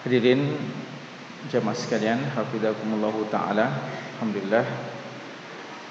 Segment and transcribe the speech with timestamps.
[0.00, 0.56] Hadirin
[1.52, 3.68] jemaah sekalian, hafizakumullah taala.
[4.16, 4.64] Alhamdulillah.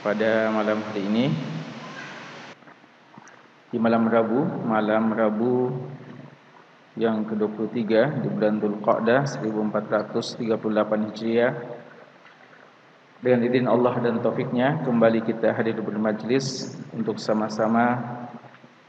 [0.01, 1.25] Pada malam hari ini
[3.69, 5.69] di malam Rabu, malam Rabu
[6.97, 10.57] yang ke-23 di bulan Dzulqa'dah 1438
[11.13, 11.53] Hijriah.
[13.21, 18.01] Dengan izin Allah dan taufiknya kembali kita hadir bermajlis untuk sama-sama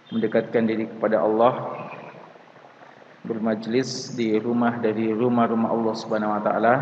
[0.08, 1.79] mendekatkan diri kepada Allah
[3.24, 6.74] bermajlis di rumah dari rumah-rumah Allah Subhanahu wa taala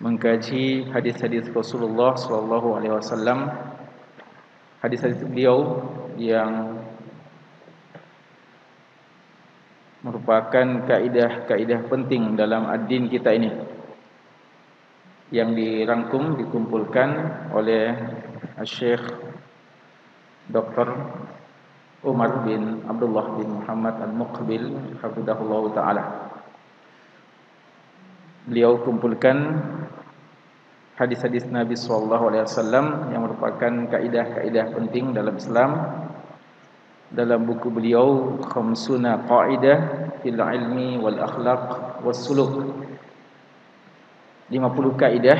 [0.00, 3.52] mengkaji hadis-hadis Rasulullah sallallahu alaihi wasallam
[4.80, 5.84] hadis-hadis beliau
[6.16, 6.82] yang
[10.02, 13.52] merupakan kaidah-kaidah penting dalam ad-din kita ini
[15.30, 17.08] yang dirangkum dikumpulkan
[17.54, 17.94] oleh
[18.66, 19.00] Syekh
[20.50, 20.90] Dr.
[22.02, 26.04] Umar bin Abdullah bin Muhammad Al-Muqbil hafizahullah taala.
[28.50, 29.62] Beliau kumpulkan
[30.98, 35.70] hadis-hadis Nabi wasallam yang merupakan kaidah-kaidah penting dalam Islam
[37.12, 39.78] dalam buku beliau Khamsuna Qaidah
[40.24, 42.72] fil Ilmi wal Akhlaq was Suluk
[44.50, 44.58] 50
[44.98, 45.38] kaidah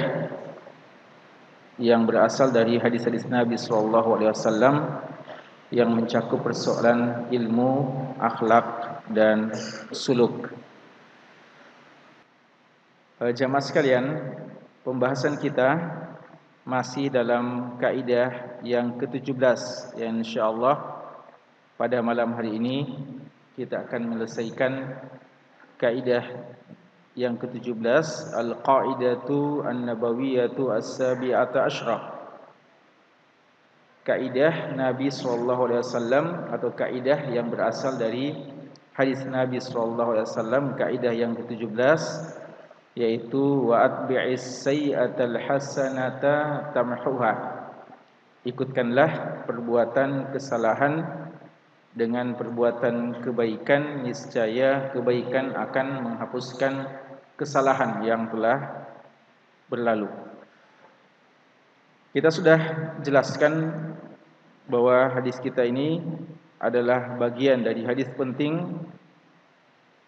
[1.80, 4.74] yang berasal dari hadis-hadis Nabi sallallahu alaihi wasallam
[5.72, 7.88] yang mencakup persoalan ilmu,
[8.20, 9.56] akhlak dan
[9.90, 10.52] suluk.
[13.24, 14.04] Eh, jamaah sekalian,
[14.84, 15.80] pembahasan kita
[16.68, 20.78] masih dalam kaidah yang ke-17 yang insyaallah
[21.74, 22.86] pada malam hari ini
[23.58, 24.94] kita akan menyelesaikan
[25.74, 26.22] kaidah
[27.18, 32.21] yang ke-17 al-qaidatu an-nabawiyatu as-sabi'ata asyrah
[34.02, 38.34] kaidah Nabi sallallahu alaihi wasallam atau kaidah yang berasal dari
[38.98, 42.02] hadis Nabi sallallahu alaihi wasallam kaidah yang ke-17
[42.98, 47.62] yaitu wa atbi'is sayyatal hasanata tamhuha.
[48.42, 51.06] Ikutkanlah perbuatan kesalahan
[51.94, 56.90] dengan perbuatan kebaikan niscaya kebaikan akan menghapuskan
[57.38, 58.88] kesalahan yang telah
[59.70, 60.10] berlalu.
[62.12, 62.60] Kita sudah
[63.00, 63.72] jelaskan
[64.70, 66.02] bahwa hadis kita ini
[66.62, 68.78] adalah bagian dari hadis penting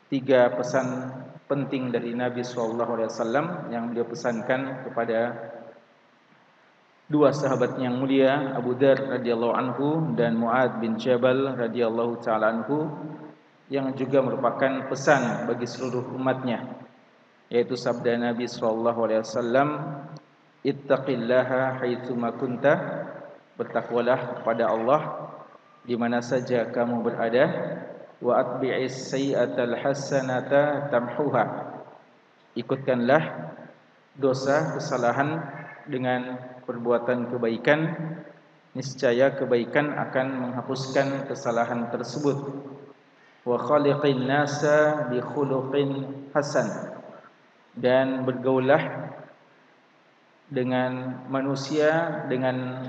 [0.06, 1.10] tiga pesan
[1.50, 5.34] penting dari Nabi sallallahu alaihi wasallam yang beliau pesankan kepada
[7.10, 12.88] dua sahabat yang mulia Abu Dar radhiyallahu anhu dan Muad bin Jabal radhiyallahu taala anhu
[13.69, 16.64] yang juga merupakan pesan bagi seluruh umatnya
[17.53, 19.69] yaitu sabda Nabi sallallahu alaihi wasallam
[20.64, 23.04] Ittaqillaha haitsuma kunta
[23.54, 25.03] bertakwalah kepada Allah
[25.84, 27.44] di mana saja kamu berada
[28.25, 31.44] wa atbi'is sayyi'atal hasanata tamhuha.
[32.56, 33.22] Ikutkanlah
[34.16, 35.43] dosa kesalahan
[35.91, 37.81] dengan perbuatan kebaikan.
[38.75, 42.59] Niscaya kebaikan akan menghapuskan kesalahan tersebut.
[43.47, 45.91] Wa khaliqin nasa bi khuluqin
[46.34, 46.91] hasan.
[47.75, 49.14] Dan bergaulah
[50.50, 52.87] dengan manusia dengan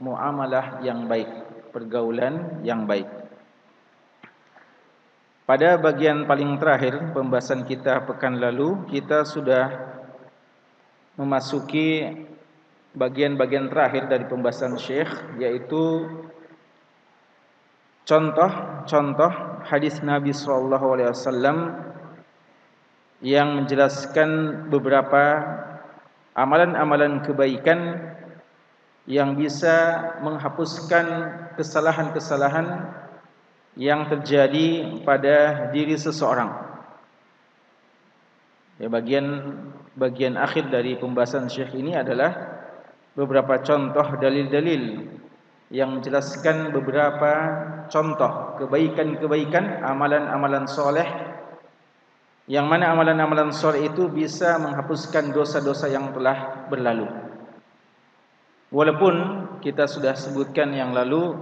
[0.00, 1.28] muamalah yang baik,
[1.72, 3.08] pergaulan yang baik.
[5.46, 9.94] Pada bagian paling terakhir pembahasan kita pekan lalu, kita sudah
[11.14, 12.12] memasuki
[12.96, 16.08] bagian-bagian terakhir dari pembahasan Syekh yaitu
[18.08, 21.58] contoh-contoh hadis Nabi sallallahu alaihi wasallam
[23.20, 25.44] yang menjelaskan beberapa
[26.36, 28.12] amalan-amalan kebaikan
[29.06, 29.74] yang bisa
[30.22, 31.06] menghapuskan
[31.54, 32.90] kesalahan-kesalahan
[33.78, 36.50] yang terjadi pada diri seseorang.
[38.76, 39.56] Ya, bagian
[39.96, 42.60] bagian akhir dari pembahasan Syekh ini adalah
[43.16, 45.08] beberapa contoh dalil-dalil
[45.72, 47.32] yang menjelaskan beberapa
[47.88, 51.08] contoh kebaikan-kebaikan amalan-amalan soleh
[52.46, 57.25] yang mana amalan-amalan soleh itu bisa menghapuskan dosa-dosa yang telah berlalu.
[58.74, 59.14] Walaupun
[59.62, 61.38] kita sudah sebutkan yang lalu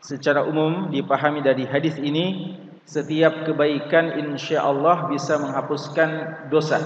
[0.00, 2.56] secara umum dipahami dari hadis ini
[2.88, 6.10] setiap kebaikan insya-Allah bisa menghapuskan
[6.50, 6.80] dosa.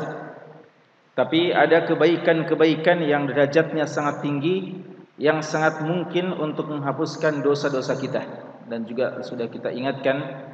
[1.16, 4.84] Tapi ada kebaikan-kebaikan yang derajatnya sangat tinggi
[5.16, 8.22] yang sangat mungkin untuk menghapuskan dosa-dosa kita
[8.68, 10.44] dan juga sudah kita ingatkan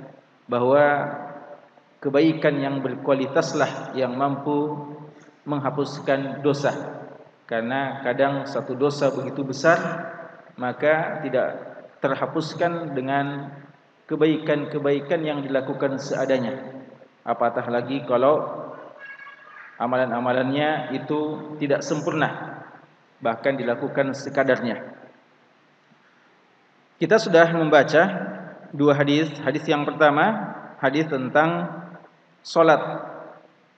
[0.46, 1.11] bahwa
[1.99, 4.87] kebaikan yang berkualitaslah yang mampu
[5.43, 7.01] menghapuskan dosa.
[7.52, 9.76] Karena kadang satu dosa begitu besar
[10.56, 11.49] maka tidak
[12.00, 13.52] terhapuskan dengan
[14.08, 16.81] kebaikan-kebaikan yang dilakukan seadanya.
[17.28, 18.62] Apatah lagi kalau
[19.82, 22.62] amalan-amalannya itu tidak sempurna
[23.19, 24.94] bahkan dilakukan sekadarnya
[27.02, 28.02] kita sudah membaca
[28.70, 31.66] dua hadis hadis yang pertama hadis tentang
[32.46, 32.78] solat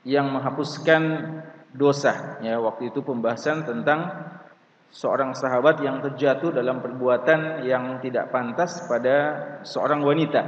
[0.04, 1.02] yang menghapuskan
[1.74, 4.30] dosa ya waktu itu pembahasan tentang
[4.94, 10.42] seorang sahabat yang terjatuh dalam perbuatan yang tidak pantas pada seorang wanita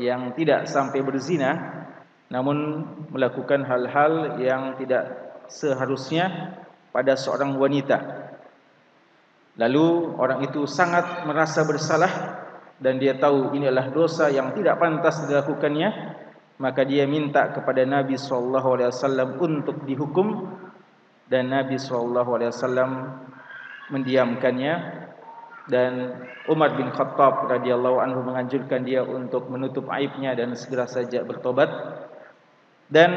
[0.00, 1.84] yang tidak sampai berzina
[2.32, 2.82] namun
[3.14, 6.56] melakukan hal-hal yang tidak seharusnya
[6.90, 8.26] pada seorang wanita.
[9.56, 12.12] Lalu orang itu sangat merasa bersalah
[12.76, 15.88] dan dia tahu ini adalah dosa yang tidak pantas dilakukannya,
[16.56, 20.56] maka dia minta kepada Nabi sallallahu alaihi wasallam untuk dihukum.
[21.26, 22.90] Dan Nabi sallallahu alaihi wasallam
[23.92, 24.74] mendiamkannya.
[25.66, 26.14] Dan
[26.46, 31.68] Umar bin Khattab radhiyallahu anhu menganjurkan dia untuk menutup aibnya dan segera saja bertobat.
[32.86, 33.10] Dan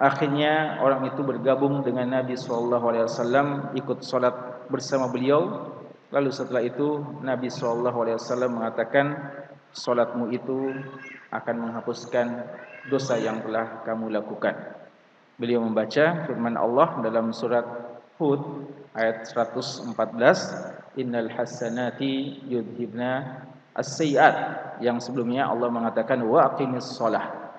[0.00, 3.46] akhirnya orang itu bergabung dengan Nabi sallallahu alaihi wasallam
[3.76, 4.34] ikut salat
[4.72, 5.70] bersama beliau.
[6.10, 9.06] Lalu setelah itu Nabi sallallahu alaihi wasallam mengatakan
[9.76, 10.72] salatmu itu
[11.36, 12.46] akan menghapuskan
[12.88, 14.54] dosa yang telah kamu lakukan.
[15.36, 17.64] Beliau membaca firman Allah dalam surat
[18.16, 18.40] Hud
[18.96, 19.92] ayat 114
[20.96, 23.44] innal hasanati yudhibna
[23.76, 24.36] as-sayyi'at
[24.80, 27.52] yang sebelumnya Allah mengatakan wa aqimis shalah.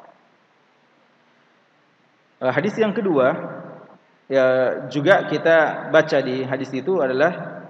[2.42, 3.34] Uh, hadis yang kedua
[4.30, 4.46] ya
[4.90, 7.62] juga kita baca di hadis itu adalah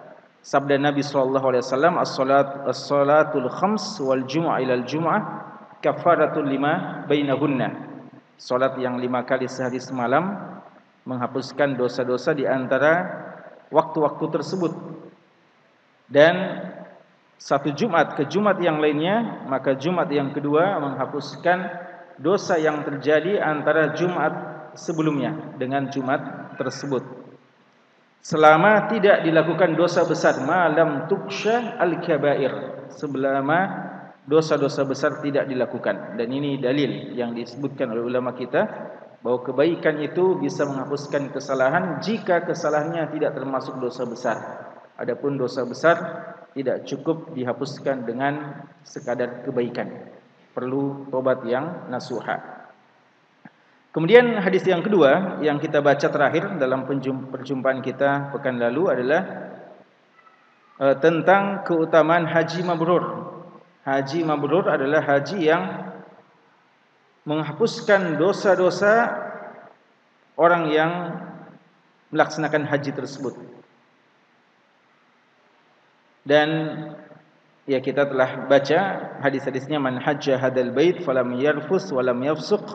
[0.43, 5.21] sabda Nabi sallallahu alaihi wasallam as-salat as-salatul khams wal jumu'ah ila al-jumu'ah
[5.81, 7.87] kafaratul lima bainahunna.
[8.37, 10.37] Salat yang lima kali sehari semalam
[11.07, 13.07] menghapuskan dosa-dosa di antara
[13.73, 14.73] waktu-waktu tersebut.
[16.07, 16.35] Dan
[17.37, 21.69] satu Jumat ke Jumat yang lainnya, maka Jumat yang kedua menghapuskan
[22.17, 24.33] dosa yang terjadi antara Jumat
[24.77, 27.05] sebelumnya dengan Jumat tersebut.
[28.25, 32.83] Selama tidak dilakukan dosa besar malam tuksha al-kabair.
[32.91, 33.86] Selama
[34.27, 36.19] dosa-dosa besar tidak dilakukan.
[36.19, 38.67] Dan ini dalil yang disebutkan oleh ulama kita
[39.23, 44.37] bahawa kebaikan itu bisa menghapuskan kesalahan jika kesalahannya tidak termasuk dosa besar.
[44.99, 45.97] Adapun dosa besar
[46.51, 50.11] tidak cukup dihapuskan dengan sekadar kebaikan.
[50.51, 52.57] Perlu tobat yang nasuha.
[53.93, 56.85] Kemudian hadis yang kedua yang kita baca terakhir dalam
[57.33, 59.21] perjumpaan kita pekan lalu adalah
[60.77, 63.36] uh, tentang keutamaan haji mabrur.
[63.87, 65.63] Haji mabrur adalah haji yang
[67.23, 69.15] menghapuskan dosa-dosa
[70.35, 70.91] orang yang
[72.11, 73.39] melaksanakan haji tersebut.
[76.27, 76.49] Dan
[77.63, 78.79] ya kita telah baca
[79.23, 82.67] hadis-hadisnya man hajja hadal bait falam yarfus walam yafsuq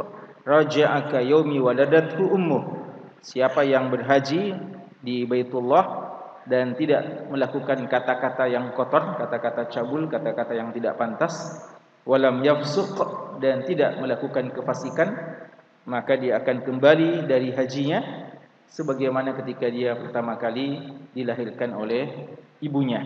[0.49, 2.73] raja'aka yaumi waladathu ummuh
[3.20, 4.56] siapa yang berhaji
[5.05, 6.02] di Baitullah
[6.47, 11.62] dan tidak melakukan kata-kata yang kotor kata-kata cabul kata-kata yang tidak pantas.
[12.03, 12.99] Walam yafsuq
[13.39, 15.39] dan tidak melakukan kefasikan
[15.87, 18.31] maka dia akan kembali dari hajinya
[18.71, 20.83] sebagaimana ketika dia pertama kali
[21.15, 22.31] dilahirkan oleh
[22.62, 23.03] ibunya.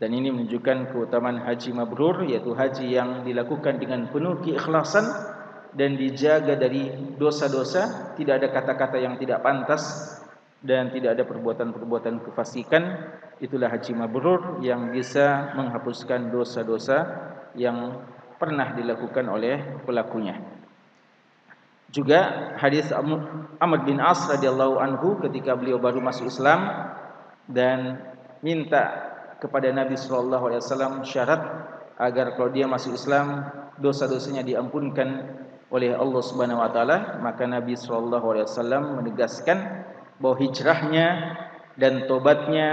[0.00, 5.04] Dan ini menunjukkan keutamaan haji mabrur yaitu haji yang dilakukan dengan penuh keikhlasan
[5.76, 6.88] dan dijaga dari
[7.20, 10.16] dosa-dosa, tidak ada kata-kata yang tidak pantas
[10.60, 12.82] dan tidak ada perbuatan-perbuatan kefasikan,
[13.40, 17.08] itulah haji mabrur yang bisa menghapuskan dosa-dosa
[17.56, 18.04] yang
[18.36, 20.36] pernah dilakukan oleh pelakunya.
[21.90, 26.70] Juga hadis Amr bin As radhiyallahu anhu ketika beliau baru masuk Islam
[27.50, 27.98] dan
[28.46, 29.10] minta
[29.42, 31.42] kepada Nabi sallallahu alaihi wasallam syarat
[31.98, 33.42] agar kalau dia masuk Islam
[33.82, 35.34] dosa-dosanya diampunkan
[35.74, 39.58] oleh Allah Subhanahu wa taala maka Nabi sallallahu alaihi wasallam menegaskan
[40.20, 41.08] bahwa hijrahnya
[41.80, 42.68] dan tobatnya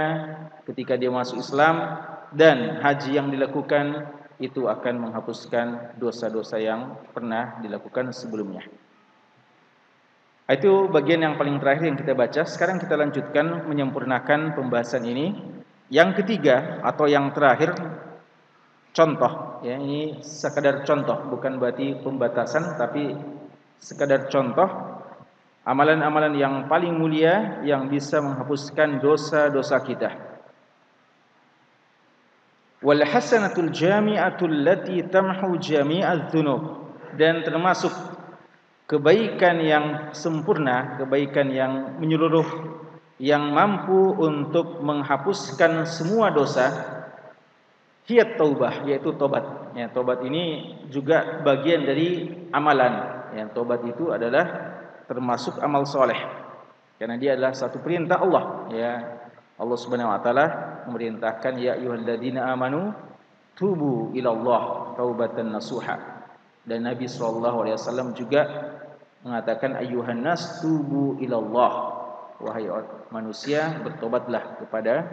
[0.68, 1.98] ketika dia masuk Islam
[2.36, 4.04] dan haji yang dilakukan
[4.38, 8.62] itu akan menghapuskan dosa-dosa yang pernah dilakukan sebelumnya.
[10.48, 12.46] Itu bagian yang paling terakhir yang kita baca.
[12.46, 15.36] Sekarang kita lanjutkan menyempurnakan pembahasan ini.
[15.88, 17.72] Yang ketiga atau yang terakhir
[18.92, 23.14] contoh ya ini sekadar contoh bukan berarti pembatasan tapi
[23.78, 24.97] sekadar contoh
[25.68, 30.10] amalan-amalan yang paling mulia yang bisa menghapuskan dosa-dosa kita
[32.80, 36.88] wal hasanatul jami'atul lati tamhu jami'adz dzunub
[37.20, 37.92] dan termasuk
[38.88, 39.84] kebaikan yang
[40.16, 42.48] sempurna kebaikan yang menyeluruh
[43.20, 46.96] yang mampu untuk menghapuskan semua dosa
[48.08, 49.44] Hiyat taubah yaitu tobat.
[49.76, 53.20] Ya, tobat ini juga bagian dari amalan.
[53.36, 54.67] Ya, tobat itu adalah
[55.08, 56.20] termasuk amal soleh.
[57.00, 58.68] Karena dia adalah satu perintah Allah.
[58.70, 58.92] Ya.
[59.58, 60.46] Allah Subhanahu wa taala
[60.86, 62.94] memerintahkan ya ayyuhalladzina amanu
[63.58, 64.62] tubu ila Allah
[64.94, 65.98] taubatan nasuha.
[66.62, 68.46] Dan Nabi sallallahu alaihi wasallam juga
[69.26, 71.72] mengatakan ayyuhan nas tubu ila Allah
[72.38, 72.70] wahai
[73.10, 75.10] manusia bertobatlah kepada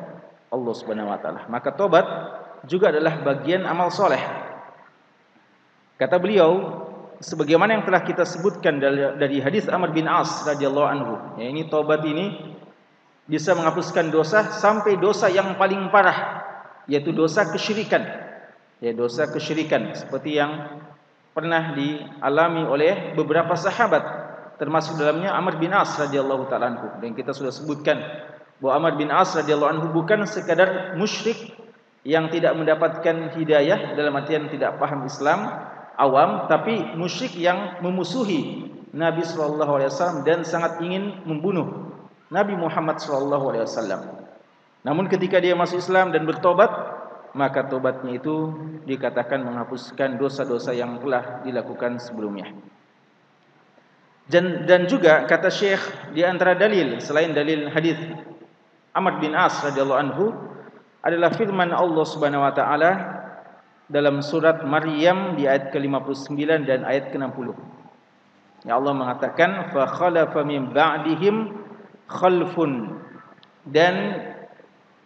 [0.54, 1.50] Allah Subhanahu wa taala.
[1.50, 2.06] Maka tobat
[2.70, 4.22] juga adalah bagian amal soleh.
[5.98, 6.85] Kata beliau
[7.25, 8.77] sebagaimana yang telah kita sebutkan
[9.17, 11.13] dari hadis Amr bin As radhiyallahu anhu.
[11.41, 12.53] Ya, ini taubat ini
[13.25, 16.46] bisa menghapuskan dosa sampai dosa yang paling parah
[16.86, 18.05] yaitu dosa kesyirikan.
[18.77, 20.86] Ya, dosa kesyirikan seperti yang
[21.34, 24.24] pernah dialami oleh beberapa sahabat
[24.55, 28.00] termasuk dalamnya Amr bin As radhiyallahu taala anhu dan kita sudah sebutkan
[28.63, 31.36] bahwa Amr bin As radhiyallahu anhu bukan sekadar musyrik
[32.08, 35.67] yang tidak mendapatkan hidayah dalam artian tidak paham Islam
[36.00, 41.92] awam tapi musyrik yang memusuhi Nabi sallallahu alaihi wasallam dan sangat ingin membunuh
[42.32, 44.02] Nabi Muhammad sallallahu alaihi wasallam.
[44.88, 46.70] Namun ketika dia masuk Islam dan bertobat,
[47.36, 48.56] maka tobatnya itu
[48.88, 52.54] dikatakan menghapuskan dosa-dosa yang telah dilakukan sebelumnya.
[54.25, 55.82] Dan dan juga kata Syekh
[56.16, 58.00] di antara dalil selain dalil hadis
[58.96, 60.25] Amr bin As radhiyallahu anhu
[61.06, 63.14] adalah firman Allah Subhanahu wa taala
[63.86, 67.54] dalam surat Maryam di ayat ke-59 dan ayat ke-60.
[68.65, 71.54] Ya Allah mengatakan fa khalafa min ba'dihim
[72.10, 72.98] khalfun
[73.70, 74.25] dan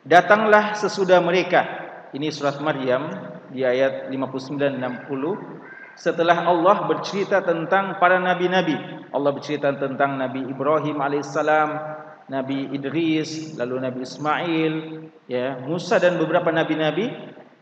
[0.08, 1.68] datanglah sesudah mereka.
[2.16, 3.12] Ini surat Maryam
[3.52, 5.60] di ayat 59 dan 60
[6.00, 8.80] setelah Allah bercerita tentang para nabi-nabi.
[9.12, 11.70] Allah bercerita tentang Nabi Ibrahim alaihissalam,
[12.32, 14.74] Nabi Idris, lalu Nabi Ismail,
[15.28, 17.12] ya, Musa dan beberapa nabi-nabi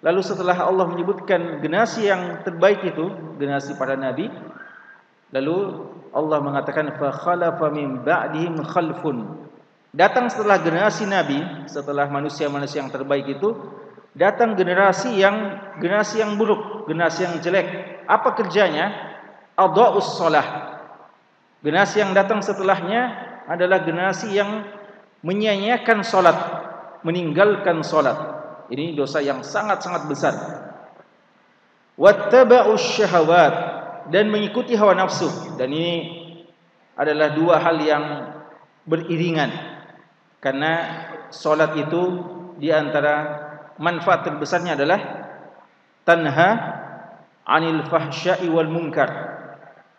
[0.07, 4.31] Lalu setelah Allah menyebutkan generasi yang terbaik itu, generasi para nabi,
[5.35, 5.83] lalu
[6.15, 9.35] Allah mengatakan fa khalafa min ba'dihim khalfun.
[9.91, 13.51] Datang setelah generasi nabi, setelah manusia-manusia yang terbaik itu,
[14.15, 17.67] datang generasi yang generasi yang buruk, generasi yang jelek.
[18.07, 18.95] Apa kerjanya?
[19.59, 20.79] Adha'us shalah.
[21.59, 23.11] Generasi yang datang setelahnya
[23.43, 24.63] adalah generasi yang
[25.19, 26.39] menyia-nyiakan salat,
[27.03, 28.46] meninggalkan salat.
[28.67, 30.35] Ini dosa yang sangat-sangat besar.
[31.97, 33.53] Wattaba'us syahawat
[34.13, 35.95] dan mengikuti hawa nafsu dan ini
[36.93, 38.03] adalah dua hal yang
[38.85, 39.49] beriringan.
[40.37, 40.73] Karena
[41.33, 42.03] solat itu
[42.61, 43.45] di antara
[43.81, 44.99] manfaat terbesarnya adalah
[46.05, 46.49] tanha
[47.47, 49.09] anil fahsya'i wal munkar.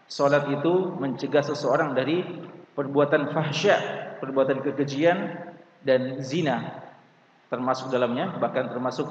[0.08, 2.25] Solat itu mencegah seseorang dari
[2.72, 3.76] perbuatan fahsya,
[4.22, 5.18] perbuatan kekejian
[5.84, 6.88] dan zina
[7.48, 9.08] termasuk dalamnya bahkan termasuk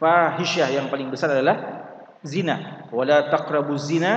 [0.00, 1.86] fahisyah yang paling besar adalah
[2.24, 2.88] zina.
[2.90, 4.12] Wala taqrabuz zina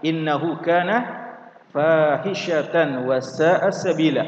[0.00, 1.20] innahu kana
[1.70, 4.24] fahisyatan wa sa'a sabila.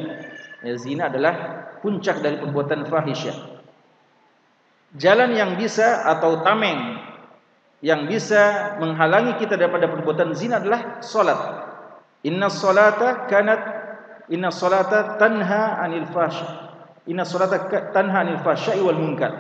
[0.63, 1.35] Ya, zina adalah
[1.83, 3.37] puncak dari perbuatan fahisyah.
[4.95, 7.01] Jalan yang bisa atau tameng
[7.83, 11.41] yang bisa menghalangi kita daripada perbuatan zina adalah salat
[12.23, 13.61] inna salata kanat
[14.31, 16.47] inna salata tanha anil fahsy
[17.11, 19.33] Inna salata tanha anil fahsya'i wal munkar.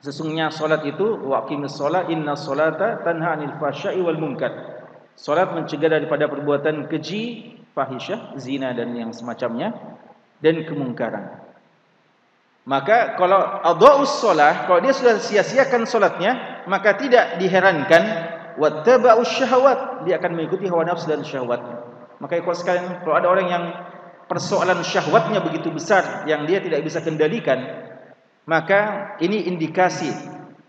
[0.00, 4.80] Sesungguhnya salat itu waqimus salat inna salata tanha anil fahsya'i wal munkar.
[5.16, 9.76] Salat mencegah daripada perbuatan keji, fahisyah, zina dan yang semacamnya
[10.40, 11.40] dan kemungkaran.
[12.68, 18.02] Maka kalau adha'us salah, kalau dia sudah sia-siakan salatnya, maka tidak diherankan
[18.60, 21.60] wattaba'us syahawat, dia akan mengikuti hawa nafsu dan syahwat.
[22.20, 23.64] Maka kalau sekalian kalau ada orang yang
[24.30, 27.90] persoalan syahwatnya begitu besar yang dia tidak bisa kendalikan
[28.46, 30.10] maka ini indikasi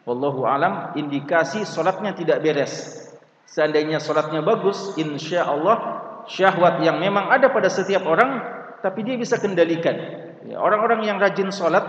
[0.04, 2.98] wallahu alam indikasi salatnya tidak beres.
[3.46, 5.78] Seandainya salatnya bagus insyaallah
[6.26, 8.42] syahwat yang memang ada pada setiap orang
[8.86, 9.98] tapi dia bisa kendalikan.
[10.46, 11.86] Ya, orang-orang yang rajin salat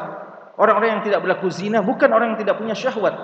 [0.61, 3.17] orang-orang yang tidak berlaku zina bukan orang yang tidak punya syahwat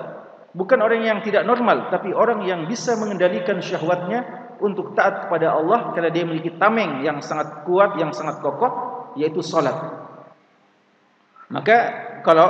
[0.56, 4.24] bukan orang yang tidak normal tapi orang yang bisa mengendalikan syahwatnya
[4.60, 9.42] untuk taat kepada Allah karena dia memiliki tameng yang sangat kuat yang sangat kokoh yaitu
[9.42, 9.74] salat.
[11.48, 11.76] Maka
[12.22, 12.48] kalau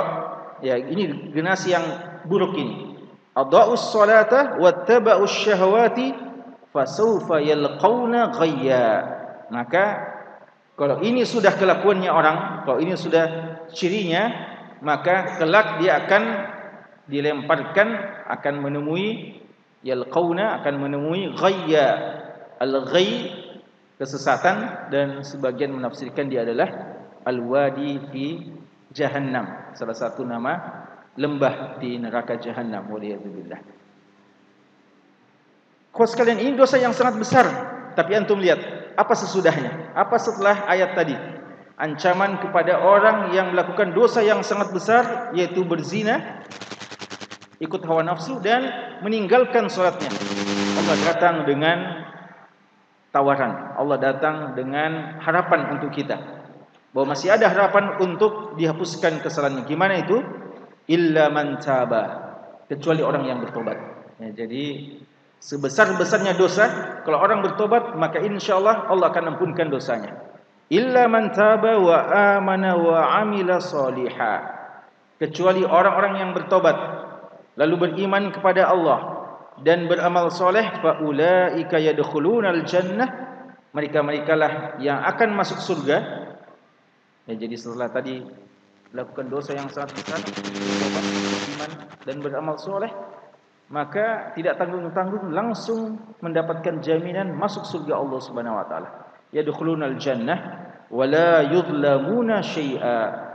[0.59, 1.85] ya ini generasi yang
[2.27, 2.99] buruk ini.
[3.37, 6.11] Adha'us salata wattaba'us syahawati
[6.75, 8.85] fasawfa yalqawna ghayya.
[9.49, 10.09] Maka
[10.75, 13.25] kalau ini sudah kelakuannya orang, kalau ini sudah
[13.75, 14.31] cirinya,
[14.79, 16.23] maka kelak dia akan
[17.09, 17.87] dilemparkan
[18.29, 19.39] akan menemui
[19.83, 21.87] yalqauna akan menemui ghayya.
[22.59, 23.31] Al-ghay
[23.95, 28.25] kesesatan dan sebagian menafsirkan dia adalah al-wadi fi
[28.91, 29.75] jahannam.
[29.75, 30.59] Salah satu nama
[31.15, 32.87] lembah di neraka jahannam.
[32.91, 33.59] Waliyadzubillah.
[35.89, 37.45] Kau sekalian ini dosa yang sangat besar.
[37.95, 38.59] Tapi antum lihat
[38.95, 39.95] apa sesudahnya?
[39.95, 41.15] Apa setelah ayat tadi?
[41.79, 46.43] Ancaman kepada orang yang melakukan dosa yang sangat besar yaitu berzina,
[47.59, 48.65] ikut hawa nafsu dan
[49.03, 50.09] meninggalkan salatnya.
[50.79, 51.77] Allah datang dengan
[53.11, 53.75] tawaran.
[53.75, 56.17] Allah datang dengan harapan untuk kita.
[56.95, 59.67] Bahwa masih ada harapan untuk dihapuskan kesalahannya.
[59.67, 60.23] Gimana itu?
[60.89, 62.33] Illa man taba.
[62.65, 63.77] Kecuali orang yang bertobat.
[64.17, 64.97] Ya, jadi
[65.37, 66.65] sebesar-besarnya dosa,
[67.05, 70.17] kalau orang bertobat, maka insya Allah Allah akan ampunkan dosanya.
[70.69, 71.97] Illa man taba wa
[72.37, 74.57] amana wa amila salihah.
[75.19, 76.98] Kecuali orang-orang yang bertobat
[77.59, 78.99] lalu beriman kepada Allah
[79.59, 83.27] dan beramal soleh faulaika yadkhulunal jannah.
[83.69, 85.97] Mereka-mereka lah yang akan masuk surga.
[87.29, 88.25] Ya, jadi setelah tadi
[88.89, 92.89] lakukan dosa yang sangat besar beriman dan beramal soleh
[93.69, 98.89] maka tidak tanggung-tanggung langsung mendapatkan jaminan masuk surga Allah Subhanahu wa taala.
[99.29, 100.39] Yadkhulunal jannah
[100.89, 103.29] wala yudlamuna syai'a.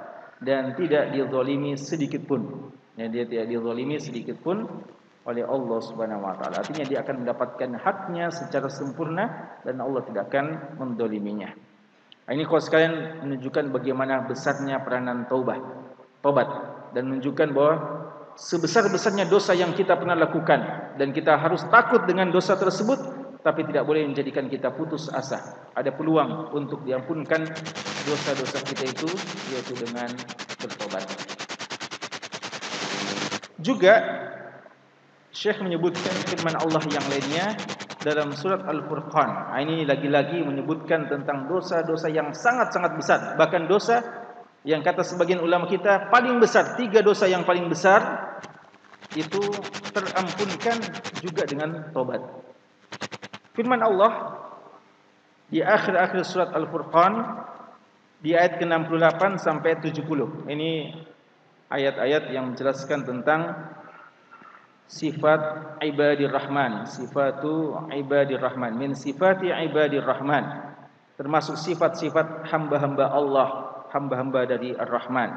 [0.45, 4.67] Dan tidak dizalimi sedikit pun ya, dia tidak dizalimi sedikit pun
[5.25, 6.61] oleh Allah Subhanahu wa taala.
[6.61, 11.49] Artinya dia akan mendapatkan haknya secara sempurna dan Allah tidak akan mendoliminya.
[12.25, 15.61] Ini kalau sekalian menunjukkan bagaimana besarnya peranan taubah,
[16.25, 16.49] tobat
[16.97, 17.75] dan menunjukkan bahwa
[18.37, 22.97] sebesar-besarnya dosa yang kita pernah lakukan dan kita harus takut dengan dosa tersebut
[23.45, 25.69] tapi tidak boleh menjadikan kita putus asa.
[25.77, 27.45] Ada peluang untuk diampunkan
[28.09, 29.09] dosa-dosa kita itu
[29.53, 30.09] yaitu dengan
[30.65, 31.34] bertobat.
[33.59, 33.95] Juga
[35.35, 37.59] Syekh menyebutkan firman Allah yang lainnya
[38.07, 39.51] dalam surat Al-Furqan.
[39.51, 43.19] Ah, ini lagi-lagi menyebutkan tentang dosa-dosa yang sangat-sangat besar.
[43.35, 43.99] Bahkan dosa
[44.63, 48.31] yang kata sebagian ulama kita paling besar, tiga dosa yang paling besar
[49.19, 49.43] itu
[49.91, 50.79] terampunkan
[51.19, 52.23] juga dengan tobat.
[53.59, 54.39] Firman Allah
[55.51, 57.43] di akhir-akhir surat Al-Furqan
[58.23, 60.47] di ayat ke-68 sampai 70.
[60.47, 60.71] Ini
[61.73, 63.55] ayat-ayat yang menjelaskan tentang
[64.85, 65.41] sifat
[65.81, 68.77] ibadir rahman sifatu ibadir rahman.
[68.77, 70.75] Min sifati ibadir rahman
[71.15, 73.49] termasuk sifat-sifat hamba-hamba Allah
[73.95, 75.31] hamba-hamba dari ar-rahman.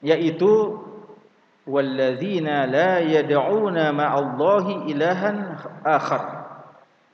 [0.00, 0.80] Yaitu
[1.68, 6.24] walladzina la yad'una ma'allahi ilahan akhar.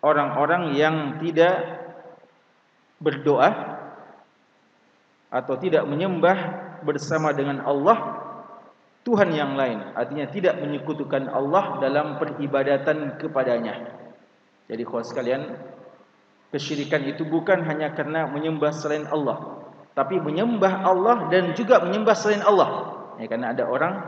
[0.02, 1.82] Orang-orang yang tidak
[3.02, 3.71] berdoa
[5.32, 6.36] atau tidak menyembah
[6.84, 8.20] bersama dengan Allah
[9.02, 13.98] Tuhan yang lain artinya tidak menyekutukan Allah dalam peribadatan kepadanya.
[14.70, 15.42] Jadi kawan sekalian,
[16.54, 19.66] kesyirikan itu bukan hanya karena menyembah selain Allah,
[19.98, 22.94] tapi menyembah Allah dan juga menyembah selain Allah.
[23.18, 23.98] Ya, karena ada orang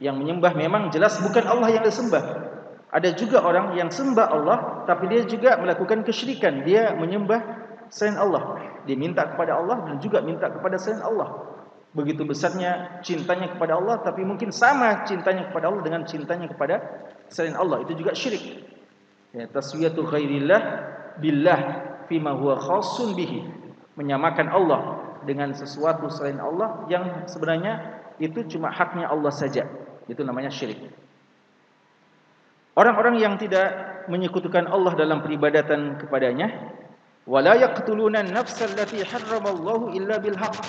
[0.00, 2.48] yang menyembah memang jelas bukan Allah yang disembah.
[2.88, 6.64] Ada juga orang yang sembah Allah tapi dia juga melakukan kesyirikan.
[6.64, 7.44] Dia menyembah
[7.92, 8.64] selain Allah.
[8.88, 11.44] Dia minta kepada Allah dan juga minta kepada selain Allah.
[11.92, 16.80] Begitu besarnya cintanya kepada Allah tapi mungkin sama cintanya kepada Allah dengan cintanya kepada
[17.28, 17.84] selain Allah.
[17.84, 18.64] Itu juga syirik.
[19.36, 20.60] Ya taswiyatu ghairillah
[21.20, 21.60] billah
[22.08, 23.44] fima huwa khassun bihi.
[24.00, 24.80] Menyamakan Allah
[25.28, 29.68] dengan sesuatu selain Allah yang sebenarnya itu cuma haknya Allah saja.
[30.08, 30.80] Itu namanya syirik.
[32.78, 36.78] Orang-orang yang tidak menyekutukan Allah dalam peribadatan kepadanya
[37.28, 40.64] wala yaqtuluna an-nafsa allati harramallahu illa bil haqq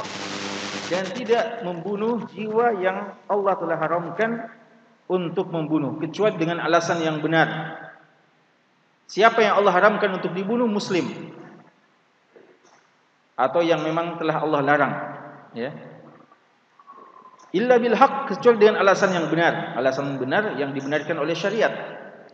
[0.92, 4.52] dan tidak membunuh jiwa yang Allah telah haramkan
[5.08, 7.80] untuk membunuh kecuali dengan alasan yang benar.
[9.10, 11.34] Siapa yang Allah haramkan untuk dibunuh muslim
[13.40, 14.94] atau yang memang telah Allah larang,
[15.56, 15.72] ya.
[17.50, 21.74] Illa bil haqq kecuali dengan alasan yang benar, alasan benar yang dibenarkan oleh syariat.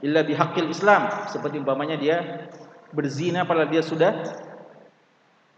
[0.04, 2.52] Illa bi haqqil Islam seperti umpamanya dia
[2.96, 4.24] berzina padahal dia sudah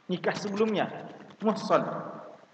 [0.10, 0.90] nikah sebelumnya,
[1.46, 1.86] muhsan.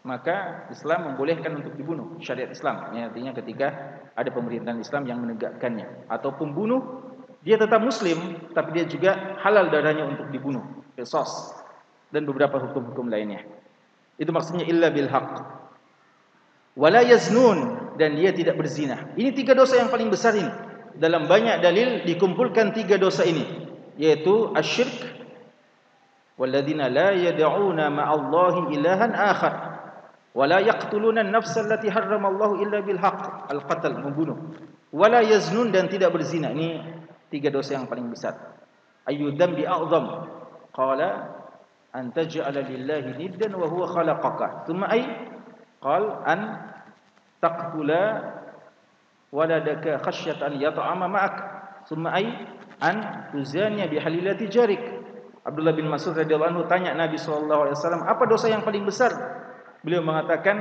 [0.04, 2.92] Maka Islam membolehkan untuk dibunuh syariat Islam.
[2.92, 3.68] Ya, artinya ketika
[4.20, 6.12] ada pemerintahan Islam yang menegakkannya.
[6.12, 7.08] Atau pembunuh
[7.40, 10.60] dia tetap muslim tapi dia juga halal darahnya untuk dibunuh.
[11.00, 11.56] Qisas
[12.12, 13.48] dan beberapa hukum-hukum lainnya.
[14.20, 15.40] Itu maksudnya illa bil haqq
[16.76, 17.80] wala yaznun.
[17.94, 19.14] Dan dia tidak berzina.
[19.14, 20.50] Ini tiga dosa yang paling besar ini.
[20.98, 23.63] Dalam banyak dalil dikumpulkan tiga dosa ini
[23.98, 25.14] yaitu asyirk
[26.38, 29.54] walladzina la yad'una ma'allahi ilahan akhar
[30.34, 34.38] wala yaqtuluna an-nafsa allati harrama Allah illa bil haqq al-qatl membunuh
[34.90, 36.82] wala yaznun dan tidak berzina ini
[37.30, 38.58] tiga dosa yang paling besar
[39.06, 40.26] ayu dambi a'zam
[40.74, 41.38] qala
[41.94, 45.06] an taj'ala lillahi niddan wa huwa khalaqaka thumma ay
[45.78, 46.42] qal an
[47.38, 48.34] taqtula
[49.30, 51.36] waladaka khasyatan yat'ama ma'ak
[51.86, 52.26] thumma ay
[52.84, 54.84] an tuzaniya bi halilati jarik
[55.44, 59.12] Abdullah bin Mas'ud radhiyallahu anhu tanya Nabi sallallahu alaihi wasallam, "Apa dosa yang paling besar?"
[59.84, 60.56] Beliau mengatakan,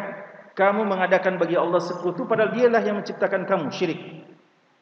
[0.59, 4.27] "Kamu mengadakan bagi Allah sekutu padahal Dialah yang menciptakan kamu, syirik."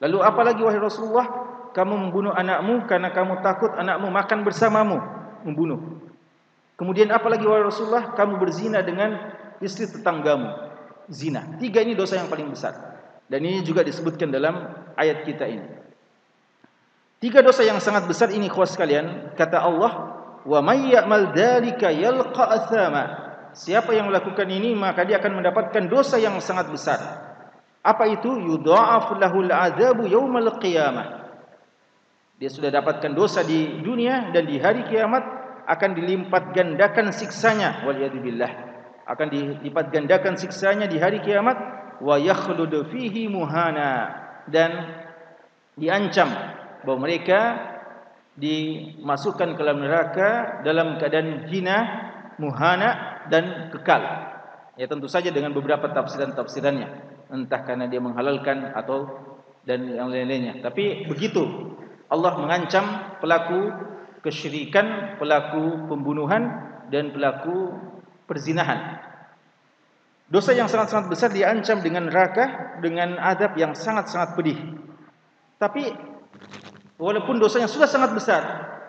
[0.00, 1.29] Lalu apa lagi wahai Rasulullah?
[1.76, 4.98] Kamu membunuh anakmu karena kamu takut anakmu makan bersamamu,
[5.44, 6.00] membunuh.
[6.81, 8.16] Kemudian apa lagi wahai Rasulullah?
[8.16, 9.20] Kamu berzina dengan
[9.61, 10.48] istri tetanggamu,
[11.12, 11.61] zina.
[11.61, 12.72] Tiga ini dosa yang paling besar.
[13.29, 14.64] Dan ini juga disebutkan dalam
[14.96, 15.79] ayat kita ini.
[17.20, 19.92] Tiga dosa yang sangat besar ini khusus kalian kata Allah,
[20.48, 26.16] "Wa may ya'mal dzalika yalqa athama." Siapa yang melakukan ini maka dia akan mendapatkan dosa
[26.16, 26.96] yang sangat besar.
[27.85, 28.40] Apa itu?
[28.40, 31.28] Yudha'af lahul 'adzabu yaumal qiyamah.
[32.40, 35.20] Dia sudah dapatkan dosa di dunia dan di hari kiamat
[35.68, 38.52] akan dilipat gandakan siksanya waliyadzubillah.
[39.04, 41.61] Akan dilipat gandakan siksanya di hari kiamat
[42.00, 44.09] wa yakhludu fihi muhana
[44.48, 44.88] dan
[45.76, 46.33] diancam
[46.84, 47.40] bahawa mereka
[48.40, 50.28] dimasukkan ke dalam neraka
[50.64, 51.78] dalam keadaan hina,
[52.40, 54.02] muhana dan kekal.
[54.80, 56.88] Ya tentu saja dengan beberapa tafsiran-tafsirannya,
[57.28, 59.12] entah karena dia menghalalkan atau
[59.68, 60.64] dan yang lain-lainnya.
[60.64, 61.44] Tapi begitu
[62.08, 63.70] Allah mengancam pelaku
[64.24, 66.48] kesyirikan, pelaku pembunuhan
[66.88, 67.76] dan pelaku
[68.24, 68.98] perzinahan.
[70.30, 74.58] Dosa yang sangat-sangat besar diancam dengan neraka dengan adab yang sangat-sangat pedih.
[75.58, 75.90] Tapi
[77.00, 78.42] walaupun dosanya sudah sangat besar